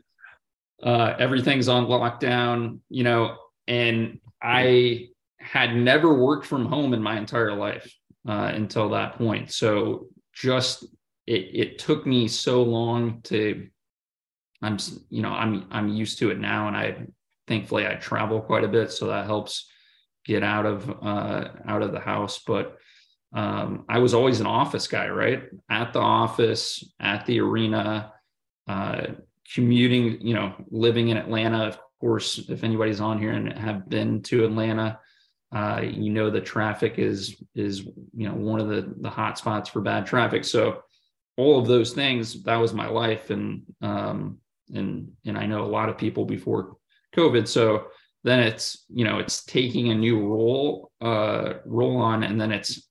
uh, 0.82 1.14
everything's 1.18 1.68
on 1.68 1.86
lockdown. 1.86 2.78
You 2.88 3.04
know, 3.04 3.36
and 3.66 4.20
I 4.40 5.08
had 5.38 5.74
never 5.74 6.14
worked 6.14 6.46
from 6.46 6.66
home 6.66 6.94
in 6.94 7.02
my 7.02 7.18
entire 7.18 7.54
life 7.54 7.92
uh, 8.28 8.52
until 8.54 8.90
that 8.90 9.18
point. 9.18 9.52
So 9.52 10.06
just 10.32 10.84
it, 11.26 11.50
it 11.52 11.78
took 11.78 12.06
me 12.06 12.28
so 12.28 12.62
long 12.62 13.20
to 13.24 13.66
I'm 14.62 14.78
you 15.10 15.22
know 15.22 15.30
I'm 15.30 15.66
I'm 15.70 15.88
used 15.88 16.18
to 16.20 16.30
it 16.30 16.38
now, 16.38 16.68
and 16.68 16.76
I 16.76 17.06
thankfully 17.46 17.86
I 17.86 17.94
travel 17.94 18.40
quite 18.40 18.64
a 18.64 18.68
bit, 18.68 18.90
so 18.90 19.08
that 19.08 19.26
helps 19.26 19.68
get 20.24 20.42
out 20.42 20.66
of 20.66 20.90
uh, 21.02 21.48
out 21.66 21.82
of 21.82 21.92
the 21.92 22.00
house. 22.00 22.40
But 22.46 22.76
um, 23.32 23.84
I 23.88 23.98
was 23.98 24.14
always 24.14 24.40
an 24.40 24.46
office 24.46 24.86
guy, 24.86 25.08
right? 25.08 25.44
At 25.70 25.92
the 25.92 26.00
office, 26.00 26.84
at 27.00 27.26
the 27.26 27.40
arena, 27.40 28.12
uh, 28.68 29.06
commuting, 29.54 30.20
you 30.20 30.34
know, 30.34 30.54
living 30.70 31.08
in 31.08 31.16
Atlanta, 31.16 31.66
of 31.66 31.78
course, 32.00 32.38
if 32.48 32.64
anybody's 32.64 33.00
on 33.00 33.18
here 33.18 33.32
and 33.32 33.52
have 33.52 33.88
been 33.88 34.22
to 34.22 34.44
Atlanta, 34.44 34.98
uh, 35.54 35.80
you 35.82 36.10
know 36.10 36.28
the 36.28 36.40
traffic 36.40 36.98
is 36.98 37.42
is 37.54 37.86
you 38.14 38.28
know 38.28 38.34
one 38.34 38.60
of 38.60 38.68
the 38.68 38.92
the 39.00 39.10
hot 39.10 39.38
spots 39.38 39.70
for 39.70 39.80
bad 39.80 40.06
traffic. 40.06 40.44
So 40.44 40.82
all 41.36 41.58
of 41.58 41.66
those 41.66 41.92
things, 41.92 42.42
that 42.44 42.56
was 42.56 42.72
my 42.72 42.88
life, 42.88 43.30
and 43.30 43.62
um, 43.80 44.38
and 44.74 45.12
and 45.24 45.38
I 45.38 45.46
know 45.46 45.64
a 45.64 45.66
lot 45.66 45.88
of 45.88 45.98
people 45.98 46.24
before 46.24 46.76
COVID. 47.16 47.48
So 47.48 47.88
then 48.24 48.40
it's 48.40 48.84
you 48.88 49.04
know 49.04 49.18
it's 49.18 49.44
taking 49.44 49.90
a 49.90 49.94
new 49.94 50.20
role 50.20 50.90
uh, 51.00 51.54
role 51.64 51.98
on, 51.98 52.24
and 52.24 52.40
then 52.40 52.52
it's 52.52 52.88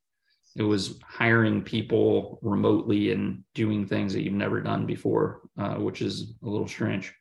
it 0.55 0.63
was 0.63 0.99
hiring 1.03 1.61
people 1.61 2.39
remotely 2.41 3.11
and 3.11 3.43
doing 3.53 3.85
things 3.85 4.13
that 4.13 4.21
you've 4.21 4.33
never 4.33 4.61
done 4.61 4.85
before, 4.85 5.41
uh, 5.57 5.75
which 5.75 6.01
is 6.01 6.33
a 6.43 6.47
little 6.47 6.67
strange. 6.67 7.13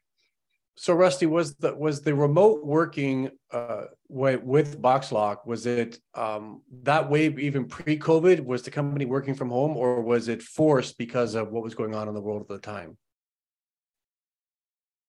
So 0.76 0.92
Rusty, 0.94 1.26
was 1.26 1.54
the 1.56 1.74
was 1.74 2.02
the 2.02 2.14
remote 2.14 2.64
working 2.64 3.30
uh, 3.52 3.84
with 4.08 4.80
BoxLock? 4.80 5.46
Was 5.46 5.66
it 5.66 5.98
um, 6.14 6.62
that 6.82 7.08
way 7.08 7.26
even 7.26 7.66
pre-COVID? 7.66 8.44
Was 8.44 8.62
the 8.62 8.72
company 8.72 9.04
working 9.04 9.34
from 9.34 9.50
home, 9.50 9.76
or 9.76 10.02
was 10.02 10.28
it 10.28 10.42
forced 10.42 10.98
because 10.98 11.36
of 11.36 11.50
what 11.50 11.62
was 11.62 11.74
going 11.74 11.94
on 11.94 12.08
in 12.08 12.14
the 12.14 12.20
world 12.20 12.42
at 12.42 12.48
the 12.48 12.58
time? 12.58 12.96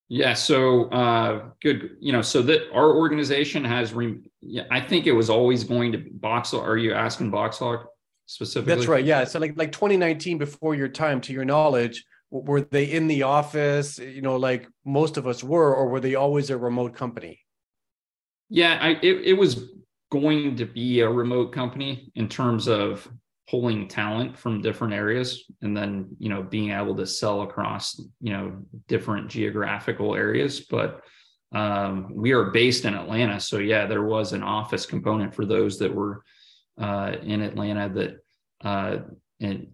Yeah, 0.08 0.34
so 0.34 0.86
uh, 0.90 1.50
good. 1.62 1.98
You 2.00 2.12
know, 2.12 2.22
so 2.22 2.42
that 2.44 2.72
our 2.74 2.96
organization 2.96 3.64
has. 3.66 3.94
Re- 3.94 4.20
yeah, 4.42 4.64
I 4.70 4.80
think 4.80 5.08
it 5.08 5.14
was 5.14 5.30
always 5.30 5.64
going 5.64 5.92
to 5.94 5.98
BoxLock. 5.98 6.62
Are 6.62 6.78
you 6.78 6.94
asking 6.94 7.32
BoxLock 7.32 7.86
specifically? 8.28 8.76
That's 8.76 8.88
right. 8.88 9.04
Yeah. 9.04 9.24
So 9.24 9.40
like 9.40 9.58
like 9.58 9.72
2019, 9.72 10.38
before 10.38 10.76
your 10.76 10.90
time, 10.90 11.22
to 11.22 11.34
your 11.34 11.46
knowledge, 11.46 12.06
were 12.30 12.62
they 12.62 12.86
in 12.86 13.08
the 13.08 13.24
office? 13.24 13.98
You 13.98 14.22
know, 14.22 14.36
like 14.36 14.68
most 14.86 15.18
of 15.18 15.26
us 15.26 15.44
were, 15.44 15.74
or 15.74 15.88
were 15.88 16.00
they 16.00 16.16
always 16.16 16.52
a 16.52 16.58
remote 16.58 16.96
company? 16.96 17.40
Yeah, 18.50 18.78
I, 18.80 18.90
it, 19.02 19.22
it 19.26 19.34
was 19.34 19.70
going 20.12 20.56
to 20.58 20.66
be 20.66 21.00
a 21.00 21.10
remote 21.10 21.52
company 21.52 22.12
in 22.16 22.30
terms 22.30 22.68
of 22.68 23.10
pulling 23.50 23.88
talent 23.88 24.38
from 24.38 24.62
different 24.62 24.94
areas 24.94 25.44
and 25.62 25.78
then 25.78 26.08
you 26.18 26.30
know 26.30 26.42
being 26.42 26.72
able 26.72 26.96
to 26.96 27.06
sell 27.06 27.42
across 27.42 28.00
you 28.20 28.34
know 28.34 28.58
different 28.88 29.30
geographical 29.30 30.16
areas. 30.16 30.62
But 30.62 31.02
um, 31.52 32.12
we 32.14 32.32
are 32.32 32.46
based 32.46 32.86
in 32.86 32.96
atlanta. 32.96 33.40
So 33.40 33.60
yeah 33.60 33.86
there 33.86 34.04
was 34.04 34.34
an 34.34 34.44
office 34.44 34.86
component 34.86 35.34
for 35.34 35.46
those 35.46 35.78
that 35.80 35.94
were 35.94 36.24
uh, 36.80 37.14
in 37.22 37.42
atlanta 37.42 37.90
that 37.90 38.18
uh, 38.68 39.04
and 39.40 39.68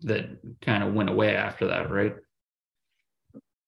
that 0.00 0.26
kind 0.62 0.82
of 0.82 0.94
went 0.94 1.10
away 1.10 1.36
after 1.36 1.68
that 1.68 1.90
right? 1.90 2.14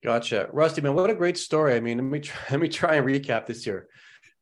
Gotcha. 0.02 0.48
Rusty 0.52 0.80
man 0.80 0.94
what 0.94 1.10
a 1.10 1.14
great 1.14 1.36
story. 1.36 1.74
I 1.74 1.80
mean 1.80 1.98
let 1.98 2.04
me 2.04 2.20
try, 2.20 2.40
let 2.50 2.60
me 2.60 2.68
try 2.68 2.94
and 2.94 3.06
recap 3.06 3.46
this 3.46 3.64
here. 3.64 3.88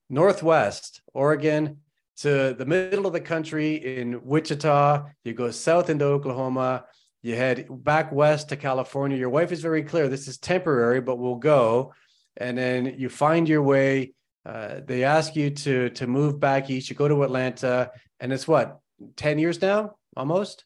Northwest 0.08 1.00
oregon 1.12 1.78
to 2.16 2.54
the 2.54 2.64
middle 2.64 3.06
of 3.06 3.12
the 3.12 3.20
country 3.20 3.74
in 3.74 4.20
Wichita. 4.24 5.04
You 5.24 5.34
go 5.34 5.50
south 5.50 5.90
into 5.90 6.06
Oklahoma. 6.06 6.84
You 7.22 7.36
head 7.36 7.66
back 7.70 8.12
west 8.12 8.48
to 8.50 8.56
California. 8.56 9.18
Your 9.18 9.30
wife 9.30 9.52
is 9.52 9.60
very 9.60 9.82
clear. 9.82 10.08
This 10.08 10.28
is 10.28 10.38
temporary, 10.38 11.00
but 11.00 11.18
we'll 11.18 11.36
go. 11.36 11.92
And 12.36 12.56
then 12.56 12.94
you 12.98 13.08
find 13.08 13.48
your 13.48 13.62
way. 13.62 14.12
Uh, 14.44 14.80
they 14.84 15.02
ask 15.04 15.34
you 15.34 15.50
to 15.50 15.90
to 15.90 16.06
move 16.06 16.38
back 16.38 16.70
east. 16.70 16.88
You 16.88 16.96
go 16.96 17.08
to 17.08 17.24
Atlanta, 17.24 17.90
and 18.20 18.32
it's 18.32 18.46
what 18.46 18.78
ten 19.16 19.38
years 19.38 19.60
now, 19.60 19.96
almost. 20.16 20.64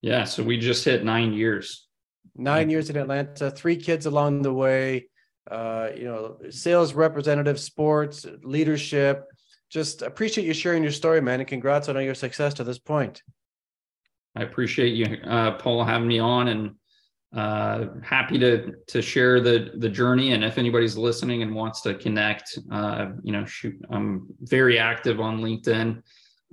Yeah. 0.00 0.24
So 0.24 0.42
we 0.42 0.58
just 0.58 0.84
hit 0.84 1.04
nine 1.04 1.32
years. 1.34 1.86
Nine 2.34 2.70
years 2.70 2.88
in 2.88 2.96
Atlanta. 2.96 3.50
Three 3.50 3.76
kids 3.76 4.06
along 4.06 4.42
the 4.42 4.54
way. 4.54 5.10
Uh, 5.50 5.90
you 5.96 6.04
know, 6.04 6.38
sales 6.50 6.94
representative, 6.94 7.58
sports, 7.58 8.26
leadership 8.42 9.24
just 9.70 10.02
appreciate 10.02 10.46
you 10.46 10.54
sharing 10.54 10.82
your 10.82 10.92
story, 10.92 11.20
man, 11.20 11.40
and 11.40 11.48
congrats 11.48 11.88
on 11.88 11.96
all 11.96 12.02
your 12.02 12.14
success 12.14 12.54
to 12.54 12.64
this 12.64 12.78
point. 12.78 13.22
I 14.36 14.42
appreciate 14.42 14.94
you, 14.94 15.18
uh, 15.24 15.52
Paul, 15.52 15.84
having 15.84 16.08
me 16.08 16.18
on, 16.18 16.48
and 16.48 16.74
uh, 17.36 17.86
happy 18.02 18.38
to 18.38 18.72
to 18.86 19.02
share 19.02 19.40
the 19.40 19.72
the 19.76 19.88
journey. 19.88 20.32
And 20.32 20.44
if 20.44 20.58
anybody's 20.58 20.96
listening 20.96 21.42
and 21.42 21.54
wants 21.54 21.82
to 21.82 21.94
connect, 21.94 22.58
uh, 22.70 23.08
you 23.22 23.32
know, 23.32 23.44
shoot, 23.44 23.74
I'm 23.90 24.26
very 24.40 24.78
active 24.78 25.20
on 25.20 25.40
LinkedIn, 25.40 26.02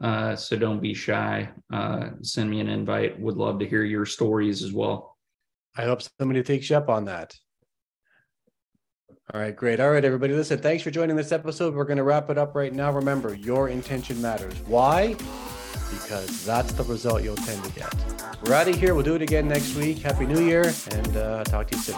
uh, 0.02 0.36
so 0.36 0.58
don't 0.58 0.82
be 0.82 0.94
shy. 0.94 1.50
Uh, 1.72 2.10
send 2.22 2.50
me 2.50 2.60
an 2.60 2.68
invite. 2.68 3.20
Would 3.20 3.38
love 3.38 3.60
to 3.60 3.68
hear 3.68 3.84
your 3.84 4.06
stories 4.06 4.64
as 4.64 4.74
well. 4.74 5.18
I 5.78 5.84
hope 5.84 6.02
somebody 6.20 6.42
takes 6.44 6.70
you 6.70 6.78
up 6.78 6.90
on 6.90 7.06
that. 7.06 7.36
All 9.34 9.42
right, 9.42 9.56
great. 9.56 9.80
All 9.80 9.90
right, 9.90 10.06
everybody. 10.06 10.34
Listen, 10.34 10.60
thanks 10.60 10.84
for 10.84 10.92
joining 10.92 11.16
this 11.16 11.32
episode. 11.32 11.74
We're 11.74 11.86
going 11.86 11.98
to 11.98 12.04
wrap 12.04 12.30
it 12.30 12.38
up 12.38 12.54
right 12.54 12.72
now. 12.72 12.92
Remember, 12.92 13.34
your 13.34 13.70
intention 13.70 14.22
matters. 14.22 14.54
Why? 14.68 15.16
Because 15.90 16.46
that's 16.46 16.74
the 16.74 16.84
result 16.84 17.24
you'll 17.24 17.36
tend 17.36 17.64
to 17.64 17.72
get. 17.72 17.92
We're 18.46 18.54
out 18.54 18.68
of 18.68 18.80
here. 18.80 18.94
We'll 18.94 19.04
do 19.04 19.16
it 19.16 19.24
again 19.24 19.48
next 19.48 19.76
week. 19.76 19.98
Happy 20.00 20.28
New 20.28 20.42
Year, 20.42 20.72
and 20.92 21.18
uh, 21.18 21.44
talk 21.44 21.70
to 21.72 21.76
you 21.76 21.82
soon. 21.82 21.98